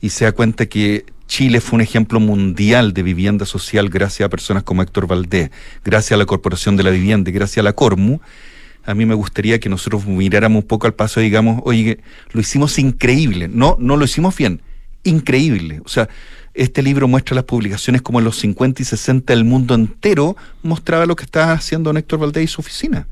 [0.00, 4.30] y se da cuenta que Chile fue un ejemplo mundial de vivienda social gracias a
[4.30, 5.50] personas como Héctor Valdés,
[5.84, 8.20] gracias a la Corporación de la Vivienda, gracias a la Cormu,
[8.84, 12.00] a mí me gustaría que nosotros miráramos un poco al paso y digamos, oye,
[12.32, 14.62] lo hicimos increíble, no, no lo hicimos bien,
[15.04, 15.80] increíble.
[15.84, 16.08] O sea,
[16.54, 21.06] este libro muestra las publicaciones como en los 50 y 60 el mundo entero mostraba
[21.06, 23.06] lo que estaba haciendo Héctor Valdés y su oficina.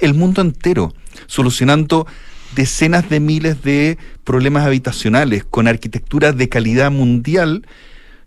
[0.00, 0.94] El mundo entero,
[1.26, 2.06] solucionando
[2.54, 7.66] decenas de miles de problemas habitacionales con arquitectura de calidad mundial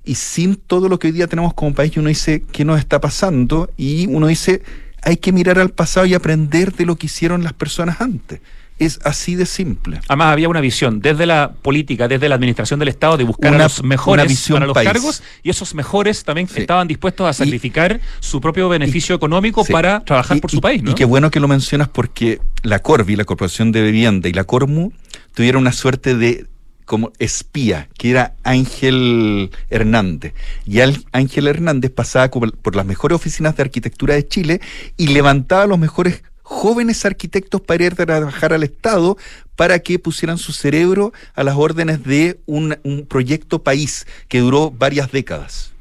[0.04, 2.80] y sin todo lo que hoy día tenemos como país y uno dice qué nos
[2.80, 4.62] está pasando y uno dice
[5.04, 8.42] hay que mirar al pasado y aprender de lo que hicieron las personas antes.
[8.80, 10.00] Es así de simple.
[10.08, 13.66] Además, había una visión desde la política, desde la administración del Estado, de buscar una,
[13.66, 14.88] a los mejores para los país.
[14.88, 16.62] cargos, y esos mejores también sí.
[16.62, 19.74] estaban dispuestos a sacrificar y, su propio beneficio y, económico sí.
[19.74, 20.84] para trabajar y, por su país.
[20.84, 20.92] ¿no?
[20.92, 24.44] Y qué bueno que lo mencionas porque la Corvi, la Corporación de Vivienda, y la
[24.44, 24.92] Cormu
[25.34, 26.46] tuvieron una suerte de
[26.88, 30.34] como espía, que era Ángel Hernández.
[30.66, 30.80] Y
[31.12, 34.62] Ángel Hernández pasaba por las mejores oficinas de arquitectura de Chile
[34.96, 39.18] y levantaba a los mejores jóvenes arquitectos para ir a trabajar al Estado
[39.58, 44.72] para que pusieran su cerebro a las órdenes de un, un proyecto país que duró
[44.72, 45.74] varias décadas.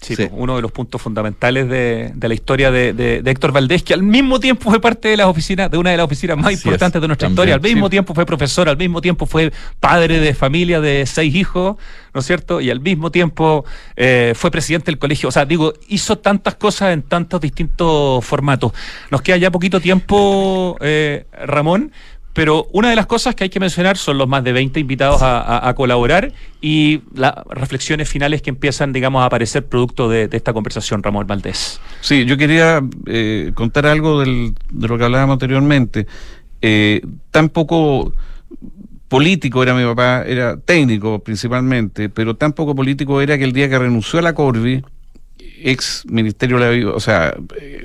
[0.00, 0.26] Sí, sí.
[0.26, 3.82] Pues, uno de los puntos fundamentales de, de la historia de, de, de, Héctor Valdés,
[3.82, 6.46] que al mismo tiempo fue parte de las oficinas, de una de las oficinas más
[6.46, 7.90] Así importantes es, de nuestra también, historia, al mismo sí.
[7.90, 11.76] tiempo fue profesor, al mismo tiempo fue padre de familia de seis hijos,
[12.14, 12.60] ¿no es cierto?
[12.60, 13.64] Y al mismo tiempo
[13.96, 15.28] eh, fue presidente del colegio.
[15.28, 18.72] O sea, digo, hizo tantas cosas en tantos distintos formatos.
[19.10, 21.92] Nos queda ya poquito tiempo, eh, Ramón,
[22.38, 25.18] pero una de las cosas que hay que mencionar son los más de 20 invitados
[25.22, 31.02] a, colaborar y las reflexiones finales que empiezan, digamos, a aparecer producto de, esta conversación,
[31.02, 31.80] Ramón Valdés.
[32.00, 36.06] Sí, yo quería eh, contar algo de lo que hablábamos anteriormente.
[36.62, 37.00] Eh,
[37.32, 38.12] tan poco
[39.08, 43.68] político era mi papá, era técnico principalmente, pero tan poco político era que el día
[43.68, 44.84] que renunció a la Corvi,
[45.60, 47.84] ex Ministerio de la o sea, eh,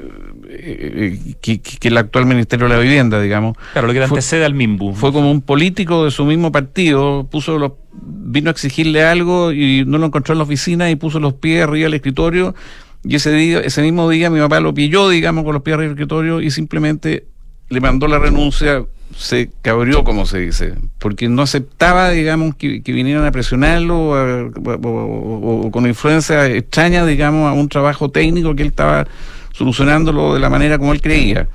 [0.55, 3.57] eh, que, que, el actual Ministerio de la Vivienda, digamos.
[3.73, 4.93] Claro, lo que antecede al MIMBU.
[4.93, 9.83] Fue como un político de su mismo partido, puso los, vino a exigirle algo y
[9.85, 12.55] no lo encontró en la oficina y puso los pies arriba del escritorio.
[13.03, 15.89] Y ese día, ese mismo día mi papá lo pilló, digamos, con los pies arriba
[15.89, 17.25] del escritorio y simplemente
[17.69, 18.85] le mandó la renuncia,
[19.15, 24.15] se cabrió, como se dice, porque no aceptaba, digamos, que, que vinieran a presionarlo o,
[24.15, 29.07] a, o, o, o, con influencia extraña, digamos, a un trabajo técnico que él estaba
[29.53, 31.47] solucionándolo de la manera como él creía.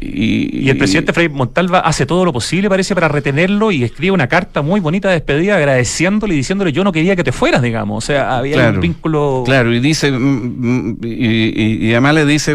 [0.00, 4.12] Y, y, el presidente Frei Montalva hace todo lo posible, parece, para retenerlo y escribe
[4.12, 7.62] una carta muy bonita de despedida agradeciéndole y diciéndole yo no quería que te fueras,
[7.62, 8.04] digamos.
[8.04, 9.42] O sea, había claro, un vínculo.
[9.44, 10.12] Claro, y dice,
[11.02, 12.54] y, y además le dice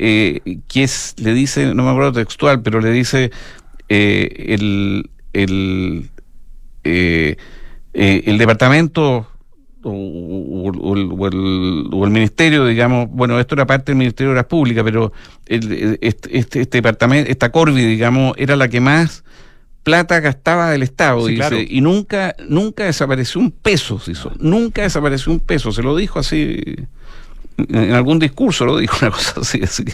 [0.00, 3.32] eh, que es, le dice, no me acuerdo textual, pero le dice
[3.88, 6.08] eh, el, el,
[6.84, 7.36] eh,
[7.92, 9.26] el departamento
[9.82, 11.08] o, el,
[11.92, 15.12] o, el, ministerio, digamos, bueno, esto era parte del Ministerio de Obras Públicas, pero
[15.46, 19.24] el, este, este, este, departamento, esta Corvi, digamos, era la que más
[19.84, 21.56] plata gastaba del Estado, sí, dice, claro.
[21.60, 26.18] y nunca, nunca desapareció un peso, se hizo, nunca desapareció un peso, se lo dijo
[26.18, 26.60] así,
[27.56, 29.84] en algún discurso lo dijo una cosa así, así.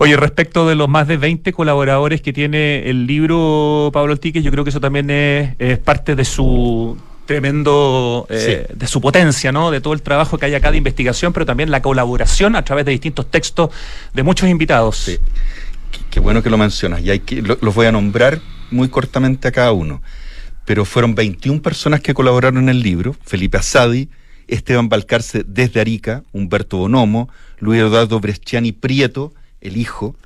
[0.00, 4.50] Oye, respecto de los más de 20 colaboradores que tiene el libro Pablo Altiques, yo
[4.50, 6.96] creo que eso también es, es parte de su
[7.28, 8.74] tremendo eh, sí.
[8.74, 9.70] de su potencia, ¿no?
[9.70, 12.86] De todo el trabajo que hay acá de investigación, pero también la colaboración a través
[12.86, 13.68] de distintos textos
[14.14, 14.96] de muchos invitados.
[14.96, 15.18] Sí.
[15.92, 17.02] Qué, qué bueno que lo mencionas.
[17.02, 20.00] Y hay que, lo, los voy a nombrar muy cortamente a cada uno.
[20.64, 23.14] Pero fueron 21 personas que colaboraron en el libro.
[23.26, 24.08] Felipe Asadi,
[24.46, 30.16] Esteban Balcarce desde Arica, Humberto Bonomo, Luis Eduardo Bresciani Prieto, el hijo,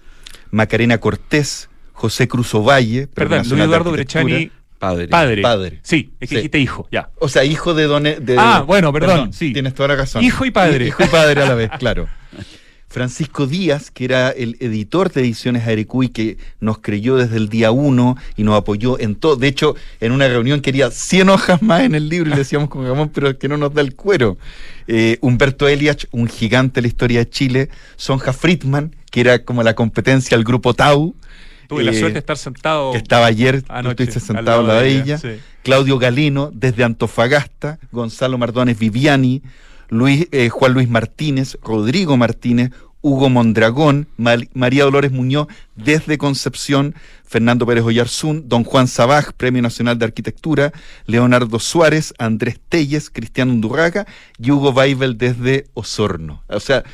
[0.52, 3.08] Macarena Cortés, José Cruz Ovalle.
[3.08, 5.06] Perdón, Luis Eduardo Bresciani Padre.
[5.06, 5.42] Padre.
[5.42, 5.78] Padre.
[5.84, 6.34] Sí, es que sí.
[6.38, 7.10] dijiste hijo, ya.
[7.20, 8.02] O sea, hijo de don.
[8.02, 9.52] De, ah, bueno, perdón, perdón, sí.
[9.52, 10.24] Tienes toda la razón.
[10.24, 10.88] Hijo y padre.
[10.88, 12.08] Hijo y padre a la vez, claro.
[12.88, 17.70] Francisco Díaz, que era el editor de Ediciones Arecuy, que nos creyó desde el día
[17.70, 19.36] uno y nos apoyó en todo.
[19.36, 22.68] De hecho, en una reunión quería 100 hojas más en el libro y le decíamos
[22.68, 24.36] con Gamón, pero es que no nos da el cuero.
[24.88, 27.68] Eh, Humberto Eliach, un gigante de la historia de Chile.
[27.94, 31.14] Sonja Friedman, que era como la competencia al grupo Tau.
[31.68, 32.92] Tuve eh, la suerte de estar sentado.
[32.92, 35.02] Que estaba ayer, anoche, tú sentado al lado de ella.
[35.02, 35.18] ella.
[35.18, 35.40] Sí.
[35.62, 37.78] Claudio Galino, desde Antofagasta.
[37.90, 39.42] Gonzalo Mardones Viviani.
[39.92, 42.70] Luis, eh, Juan Luis Martínez, Rodrigo Martínez,
[43.02, 46.94] Hugo Mondragón, Mal, María Dolores Muñoz desde Concepción,
[47.24, 50.72] Fernando Pérez Oyarzún, Don Juan Sabaj, Premio Nacional de Arquitectura,
[51.04, 54.06] Leonardo Suárez, Andrés Telles, Cristiano Undurraga
[54.38, 56.42] y Hugo Weibel desde Osorno.
[56.48, 56.84] O sea,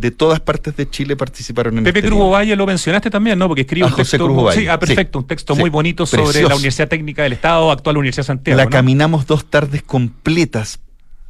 [0.00, 3.48] de todas partes de Chile participaron en Pepe este Cruz Valle lo mencionaste también, ¿no?
[3.48, 4.52] Porque escribe un texto.
[4.52, 5.22] Sí, ah, perfecto, sí.
[5.22, 5.60] un texto sí.
[5.60, 6.48] muy bonito sobre Precioso.
[6.48, 8.56] la Universidad Técnica del Estado, actual Universidad Santiago.
[8.56, 8.70] La ¿no?
[8.70, 10.80] caminamos dos tardes completas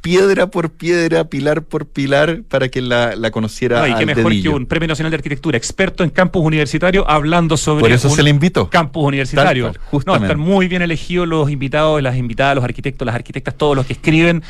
[0.01, 3.81] piedra por piedra, pilar por pilar, para que la, la conociera.
[3.81, 4.51] No, y qué mejor dedillo.
[4.51, 7.81] que un Premio Nacional de Arquitectura, experto en campus universitarios, hablando sobre.
[7.81, 8.69] Por eso se le invitó.
[8.69, 9.73] Campus universitario.
[10.05, 13.85] No, están muy bien elegidos los invitados, las invitadas, los arquitectos, las arquitectas, todos los
[13.85, 14.43] que escriben.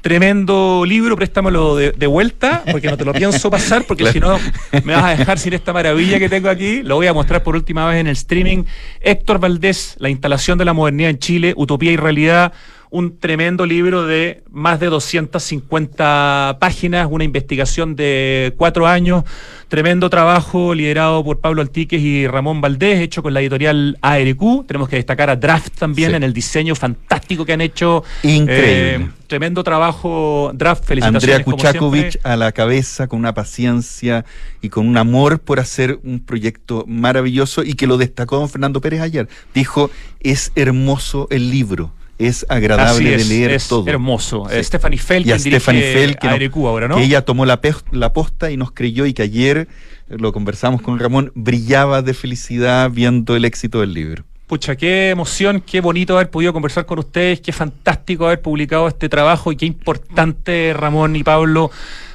[0.00, 4.38] Tremendo libro, préstamelo de, de vuelta, porque no te lo pienso pasar, porque claro.
[4.38, 6.82] si no me vas a dejar sin esta maravilla que tengo aquí.
[6.82, 8.64] Lo voy a mostrar por última vez en el streaming.
[9.00, 12.52] Héctor Valdés, La instalación de la modernidad en Chile, Utopía y Realidad
[12.92, 19.24] un tremendo libro de más de 250 páginas, una investigación de cuatro años,
[19.68, 24.66] tremendo trabajo liderado por Pablo Altiques y Ramón Valdés, hecho con la editorial ARQ.
[24.66, 26.16] Tenemos que destacar a Draft también sí.
[26.16, 28.04] en el diseño fantástico que han hecho.
[28.22, 28.94] Increíble.
[28.94, 31.24] Eh, tremendo trabajo, Draft, felicitaciones.
[31.24, 34.26] Andrea Kuchakovic a la cabeza, con una paciencia
[34.60, 38.82] y con un amor por hacer un proyecto maravilloso y que lo destacó don Fernando
[38.82, 39.28] Pérez ayer.
[39.54, 39.90] Dijo,
[40.20, 41.90] es hermoso el libro
[42.26, 43.88] es agradable es, de leer es todo.
[43.88, 44.46] Hermoso.
[44.50, 44.64] Sí.
[44.64, 46.96] Stephanie Fell, Stephanie Fell, que, no, ahora, ¿no?
[46.96, 47.60] que ella tomó la,
[47.90, 49.68] la, posta y nos creyó y que ayer
[50.08, 54.24] lo conversamos con Ramón, brillaba de felicidad viendo el éxito del libro.
[54.46, 59.08] Pucha, qué emoción, qué bonito haber podido conversar con ustedes, qué fantástico haber publicado este
[59.08, 61.70] trabajo y qué importante, Ramón y Pablo,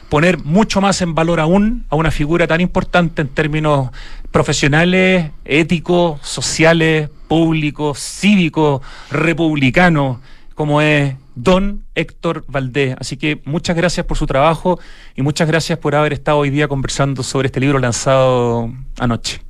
[0.10, 3.90] poner mucho más en valor aún a una figura tan importante en términos
[4.32, 10.20] profesionales, éticos, sociales, públicos, cívicos, republicanos,
[10.56, 12.96] como es don Héctor Valdés.
[13.00, 14.80] Así que muchas gracias por su trabajo
[15.16, 19.42] y muchas gracias por haber estado hoy día conversando sobre este libro lanzado anoche.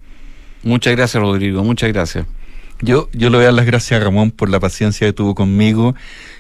[0.64, 2.26] Muchas gracias, Rodrigo, muchas gracias.
[2.82, 5.34] Yo, yo le voy a dar las gracias a Ramón por la paciencia que tuvo
[5.34, 5.96] conmigo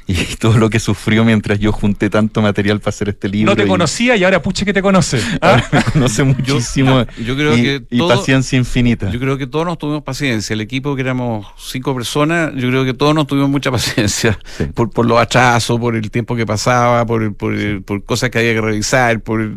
[0.05, 3.51] y todo lo que sufrió mientras yo junté tanto material para hacer este libro.
[3.51, 5.19] No te y- conocía y ahora puche que te conoce.
[5.41, 9.09] ahora me conoce muchísimo yo creo y, que y todo- paciencia infinita.
[9.09, 10.53] Yo creo que todos nos tuvimos paciencia.
[10.53, 14.37] El equipo que éramos cinco personas, yo creo que todos nos tuvimos mucha paciencia.
[14.57, 14.65] Sí.
[14.73, 18.53] Por, por los atrasos, por el tiempo que pasaba, por, por, por cosas que había
[18.53, 19.55] que revisar, por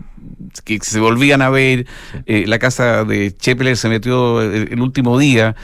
[0.64, 1.87] que se volvían a ver.
[2.26, 5.55] Eh, la casa de Chepler se metió el, el último día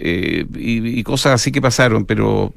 [0.00, 2.52] eh, y, y cosas así que pasaron, pero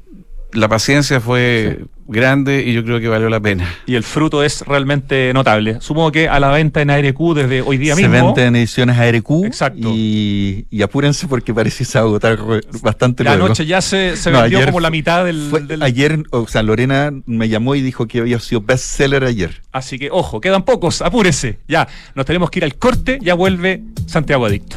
[0.52, 3.66] la paciencia fue grande y yo creo que valió la pena.
[3.86, 5.78] Y el fruto es realmente notable.
[5.80, 8.26] Supongo que a la venta en ARQ desde hoy día se mismo.
[8.34, 9.88] vende en ediciones ARQ Exacto.
[9.94, 12.38] Y, y apúrense porque parece que se agotar
[12.82, 13.48] bastante La luego.
[13.48, 16.46] noche ya se, se No, vendió ayer como la mitad del, Fue- del- Ayer, o
[16.46, 19.62] sea, Lorena me llamó y dijo que había sido bestseller ayer.
[19.72, 21.60] Así que, ojo, quedan pocos, apúrese.
[21.66, 24.76] Ya, nos tenemos que ir al corte, ya vuelve Santiago Adicto.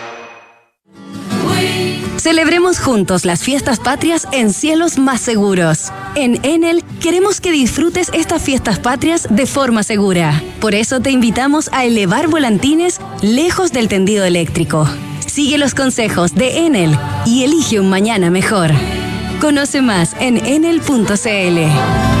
[2.21, 5.91] Celebremos juntos las fiestas patrias en cielos más seguros.
[6.13, 10.39] En Enel queremos que disfrutes estas fiestas patrias de forma segura.
[10.59, 14.87] Por eso te invitamos a elevar volantines lejos del tendido eléctrico.
[15.25, 16.95] Sigue los consejos de Enel
[17.25, 18.69] y elige un mañana mejor.
[19.39, 22.20] Conoce más en enel.cl.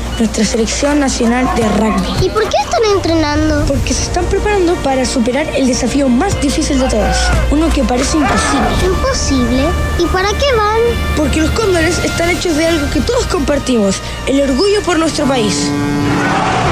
[0.21, 2.25] nuestra selección nacional de rugby.
[2.27, 3.65] ¿Y por qué están entrenando?
[3.65, 7.17] Porque se están preparando para superar el desafío más difícil de todos,
[7.49, 8.67] uno que parece imposible.
[8.85, 9.63] Imposible.
[9.97, 10.79] ¿Y para qué van?
[11.17, 15.71] Porque los Cóndores están hechos de algo que todos compartimos, el orgullo por nuestro país.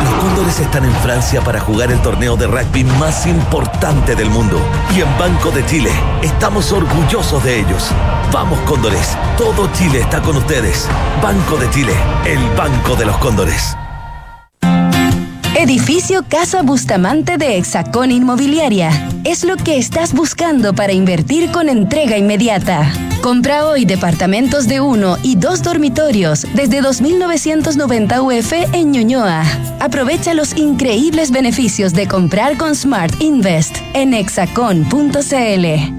[0.04, 4.62] Los Cóndores están en Francia para jugar el torneo de rugby más importante del mundo.
[4.96, 5.92] Y en Banco de Chile
[6.22, 7.90] estamos orgullosos de ellos.
[8.32, 10.88] Vamos Cóndores, todo Chile está con ustedes.
[11.24, 11.94] Banco de Chile,
[12.26, 13.39] el Banco de los Cóndores.
[15.56, 18.92] Edificio Casa Bustamante de Hexacón Inmobiliaria.
[19.24, 22.92] Es lo que estás buscando para invertir con entrega inmediata.
[23.22, 29.44] Compra hoy departamentos de uno y dos dormitorios desde 2.990 UF en Ñuñoa.
[29.80, 35.99] Aprovecha los increíbles beneficios de comprar con Smart Invest en hexacon.cl.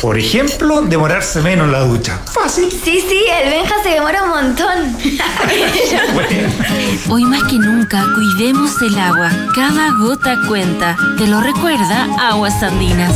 [0.00, 2.18] Por ejemplo, demorarse menos en la ducha.
[2.32, 2.70] Fácil.
[2.70, 4.96] Sí, sí, el Benja se demora un montón.
[7.10, 9.30] Hoy más que nunca, cuidemos el agua.
[9.54, 10.96] Cada gota cuenta.
[11.18, 13.14] Te lo recuerda Aguas Andinas.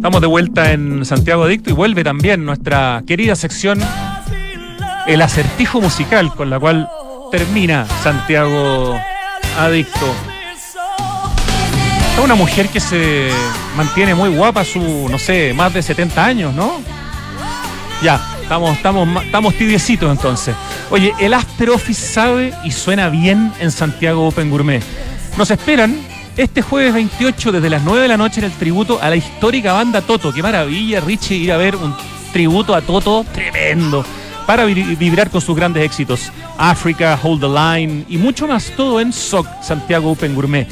[0.00, 3.80] Estamos de vuelta en Santiago Adicto y vuelve también nuestra querida sección
[5.06, 6.88] El acertijo musical, con la cual
[7.30, 8.98] termina Santiago
[9.58, 10.29] Adicto.
[12.14, 13.30] Es una mujer que se
[13.76, 16.80] mantiene muy guapa su, no sé, más de 70 años, ¿no?
[18.02, 20.54] Ya, estamos, estamos, estamos tibiecitos entonces.
[20.90, 24.82] Oye, el After Office sabe y suena bien en Santiago Open Gourmet.
[25.38, 25.96] Nos esperan
[26.36, 29.72] este jueves 28 desde las 9 de la noche en el tributo a la histórica
[29.72, 30.32] banda Toto.
[30.32, 31.94] Qué maravilla, Richie, ir a ver un
[32.32, 34.04] tributo a Toto tremendo
[34.46, 36.30] para vi- vibrar con sus grandes éxitos.
[36.58, 40.66] Africa, Hold the Line y mucho más, todo en SOC, Santiago Open Gourmet.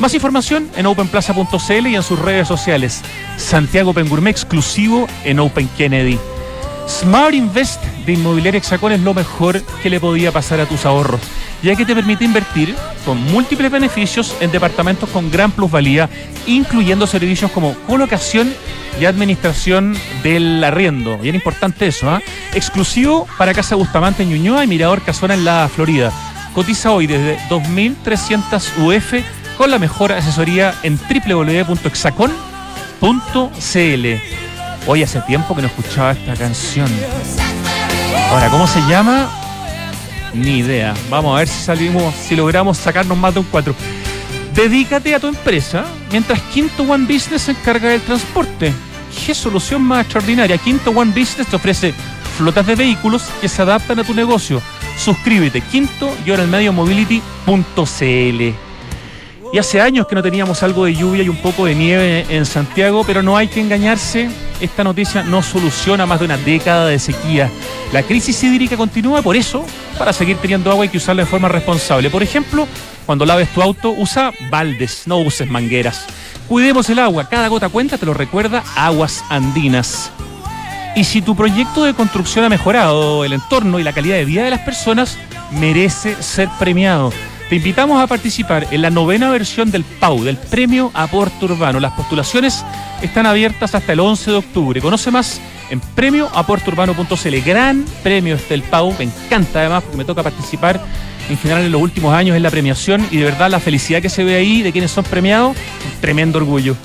[0.00, 3.02] Más información en openplaza.cl y en sus redes sociales.
[3.36, 6.18] Santiago Open Gourmet exclusivo en Open Kennedy.
[6.88, 11.20] Smart Invest de Inmobiliaria Hexacón es lo mejor que le podía pasar a tus ahorros,
[11.62, 12.74] ya que te permite invertir
[13.06, 16.10] con múltiples beneficios en departamentos con gran plusvalía,
[16.46, 18.52] incluyendo servicios como colocación
[19.00, 21.16] y administración del arriendo.
[21.18, 22.20] Bien importante eso, ¿ah?
[22.52, 26.12] Exclusivo para Casa Bustamante en Ñuñoa y Mirador Casona en la Florida.
[26.52, 29.24] Cotiza hoy desde 2.300 UF
[29.56, 32.44] con la mejor asesoría en www.exacon.cl.
[34.86, 36.88] Hoy hace tiempo que no escuchaba esta canción.
[38.30, 39.30] Ahora, ¿cómo se llama?
[40.34, 40.94] Ni idea.
[41.08, 43.74] Vamos a ver si salimos, si logramos sacarnos más de un 4.
[44.54, 48.72] Dedícate a tu empresa mientras Quinto One Business se encarga del transporte.
[49.24, 50.58] ¿Qué solución más extraordinaria?
[50.58, 51.94] Quinto One Business te ofrece
[52.36, 54.60] flotas de vehículos que se adaptan a tu negocio.
[54.98, 58.63] Suscríbete, quinto y ahora el medio mobility.cl.
[59.54, 62.44] Y hace años que no teníamos algo de lluvia y un poco de nieve en
[62.44, 64.28] Santiago, pero no hay que engañarse,
[64.60, 67.48] esta noticia no soluciona más de una década de sequía.
[67.92, 69.64] La crisis hídrica continúa, por eso,
[69.96, 72.10] para seguir teniendo agua hay que usarla de forma responsable.
[72.10, 72.66] Por ejemplo,
[73.06, 76.04] cuando laves tu auto, usa baldes, no uses mangueras.
[76.48, 80.10] Cuidemos el agua, cada gota cuenta, te lo recuerda Aguas Andinas.
[80.96, 84.42] Y si tu proyecto de construcción ha mejorado el entorno y la calidad de vida
[84.42, 85.16] de las personas,
[85.52, 87.12] merece ser premiado.
[87.48, 91.78] Te invitamos a participar en la novena versión del PAU, del Premio Aporte Urbano.
[91.78, 92.64] Las postulaciones
[93.02, 94.80] están abiertas hasta el 11 de octubre.
[94.80, 97.40] Conoce más en premioaporteurbano.cl.
[97.44, 98.94] Gran premio este el PAU.
[98.98, 100.82] Me encanta además porque me toca participar
[101.28, 104.08] en general en los últimos años en la premiación y de verdad la felicidad que
[104.08, 106.76] se ve ahí de quienes son premiados, un tremendo orgullo.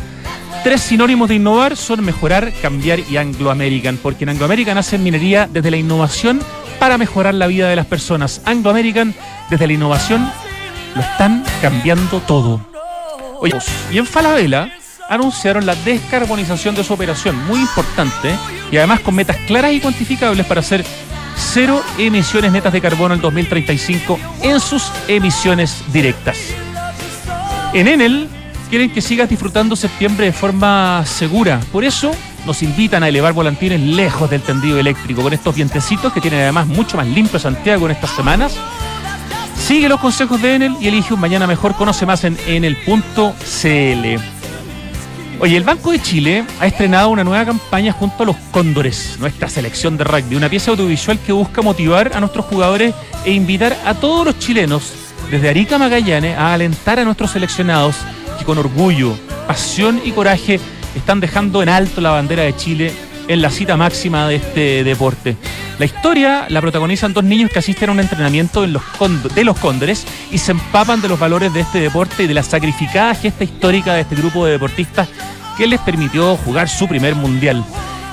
[0.63, 5.03] Tres sinónimos de innovar son mejorar, cambiar y Anglo American, porque en Anglo American hacen
[5.03, 6.41] minería desde la innovación
[6.79, 8.41] para mejorar la vida de las personas.
[8.43, 9.15] Anglo American,
[9.49, 10.29] desde la innovación,
[10.99, 12.59] lo están cambiando todo.
[13.39, 13.57] Oye,
[13.89, 14.69] y en Falabella
[15.07, 18.35] anunciaron la descarbonización de su operación, muy importante,
[18.69, 20.85] y además con metas claras y cuantificables para hacer
[21.37, 26.37] cero emisiones netas de carbono en 2035 en sus emisiones directas.
[27.73, 28.27] En Enel
[28.69, 31.61] quieren que sigas disfrutando septiembre de forma segura.
[31.71, 32.11] Por eso
[32.45, 36.67] nos invitan a elevar volantines lejos del tendido eléctrico con estos vientecitos que tienen además
[36.67, 38.53] mucho más limpio Santiago en estas semanas.
[39.69, 41.75] Sigue los consejos de Enel y elige un mañana mejor.
[41.75, 42.91] Conoce más en enel.cl.
[45.39, 49.47] Oye, el Banco de Chile ha estrenado una nueva campaña junto a los Cóndores, nuestra
[49.47, 53.93] selección de rugby, una pieza audiovisual que busca motivar a nuestros jugadores e invitar a
[53.93, 54.91] todos los chilenos,
[55.29, 57.95] desde Arica a Magallanes, a alentar a nuestros seleccionados
[58.39, 59.13] que con orgullo,
[59.45, 60.59] pasión y coraje
[60.95, 62.91] están dejando en alto la bandera de Chile
[63.29, 65.37] en la cita máxima de este deporte.
[65.77, 68.83] La historia la protagonizan dos niños que asisten a un entrenamiento en los
[69.33, 72.43] de los Cóndores y se empapan de los valores de este deporte y de la
[72.43, 75.07] sacrificada gesta histórica de este grupo de deportistas
[75.57, 77.63] que les permitió jugar su primer mundial.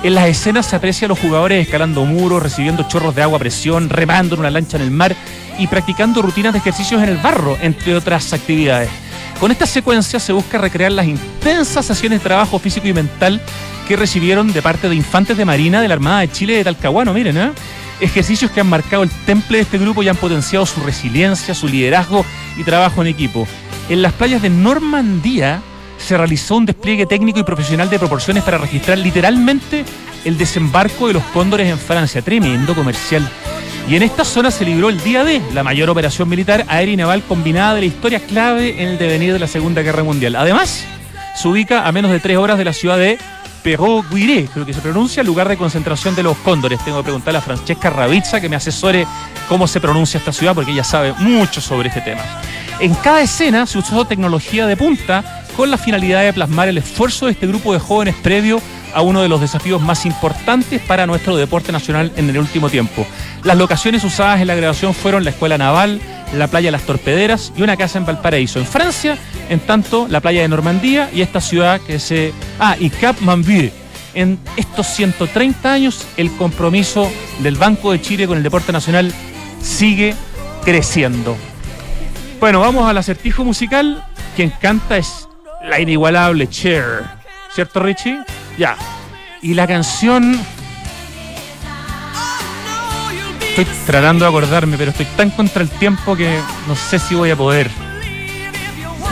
[0.03, 3.41] En las escenas se aprecia a los jugadores escalando muros, recibiendo chorros de agua a
[3.41, 5.17] presión, remando en una lancha en el mar
[5.59, 8.91] y practicando rutinas de ejercicios en el barro, entre otras actividades.
[9.41, 13.41] Con esta secuencia se busca recrear las intensas sesiones de trabajo físico y mental
[13.87, 17.13] que recibieron de parte de infantes de Marina de la Armada de Chile de Talcahuano,
[17.13, 17.53] miren, ¿eh?
[18.01, 21.69] Ejercicios que han marcado el temple de este grupo y han potenciado su resiliencia, su
[21.69, 22.25] liderazgo
[22.57, 23.47] y trabajo en equipo.
[23.89, 25.61] En las playas de Normandía
[25.99, 29.85] se realizó un despliegue técnico y profesional de proporciones para registrar literalmente
[30.25, 32.23] el desembarco de los cóndores en Francia.
[32.23, 33.27] Tremendo comercial.
[33.89, 36.97] Y en esta zona se libró el día D, la mayor operación militar aérea y
[36.97, 40.35] naval combinada de la historia clave en el devenir de la Segunda Guerra Mundial.
[40.35, 40.85] Además,
[41.37, 43.17] se ubica a menos de tres horas de la ciudad de
[43.63, 46.85] Perrault-Guiré, creo que se pronuncia, lugar de concentración de los cóndores.
[46.85, 49.07] Tengo que preguntarle a Francesca Ravizza que me asesore
[49.49, 52.23] cómo se pronuncia esta ciudad porque ella sabe mucho sobre este tema.
[52.81, 57.27] En cada escena se usó tecnología de punta con la finalidad de plasmar el esfuerzo
[57.27, 58.61] de este grupo de jóvenes previo
[58.97, 63.07] a uno de los desafíos más importantes para nuestro deporte nacional en el último tiempo.
[63.45, 66.01] Las locaciones usadas en la grabación fueron la Escuela Naval,
[66.33, 68.59] la playa Las Torpederas y una casa en Valparaíso.
[68.59, 69.19] En Francia,
[69.51, 72.33] en tanto, la playa de Normandía y esta ciudad que se...
[72.59, 73.71] Ah, y Cap Mambier.
[74.15, 79.13] En estos 130 años, el compromiso del Banco de Chile con el deporte nacional
[79.61, 80.15] sigue
[80.65, 81.37] creciendo.
[82.41, 84.03] Bueno, vamos al acertijo musical.
[84.35, 85.29] Quien canta es
[85.63, 87.05] la inigualable Cher.
[87.55, 88.25] ¿Cierto, Richie?
[88.59, 88.77] Ya.
[89.43, 90.39] Y la canción.
[93.49, 96.39] Estoy tratando de acordarme, pero estoy tan contra el tiempo que
[96.69, 97.71] no sé si voy a poder.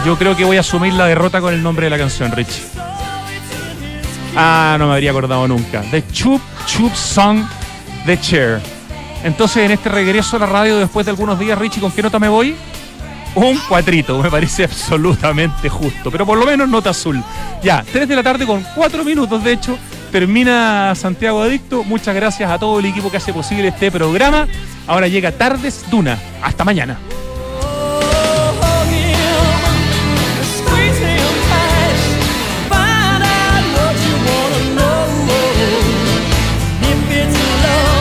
[0.04, 2.62] Yo creo que voy a asumir la derrota con el nombre de la canción, Richie.
[4.36, 5.82] Ah, no me habría acordado nunca.
[5.90, 7.44] The Chup Chup Song
[8.04, 8.60] The Chair.
[9.22, 12.18] Entonces, en este regreso a la radio después de algunos días, Richie, ¿con qué nota
[12.18, 12.54] me voy?
[13.34, 16.10] Un cuatrito, me parece absolutamente justo.
[16.10, 17.22] Pero por lo menos nota azul.
[17.62, 19.78] Ya, 3 de la tarde con 4 minutos, de hecho.
[20.12, 21.82] Termina Santiago Adicto.
[21.82, 24.46] Muchas gracias a todo el equipo que hace posible este programa.
[24.86, 26.18] Ahora llega Tardes Duna.
[26.40, 26.98] Hasta mañana.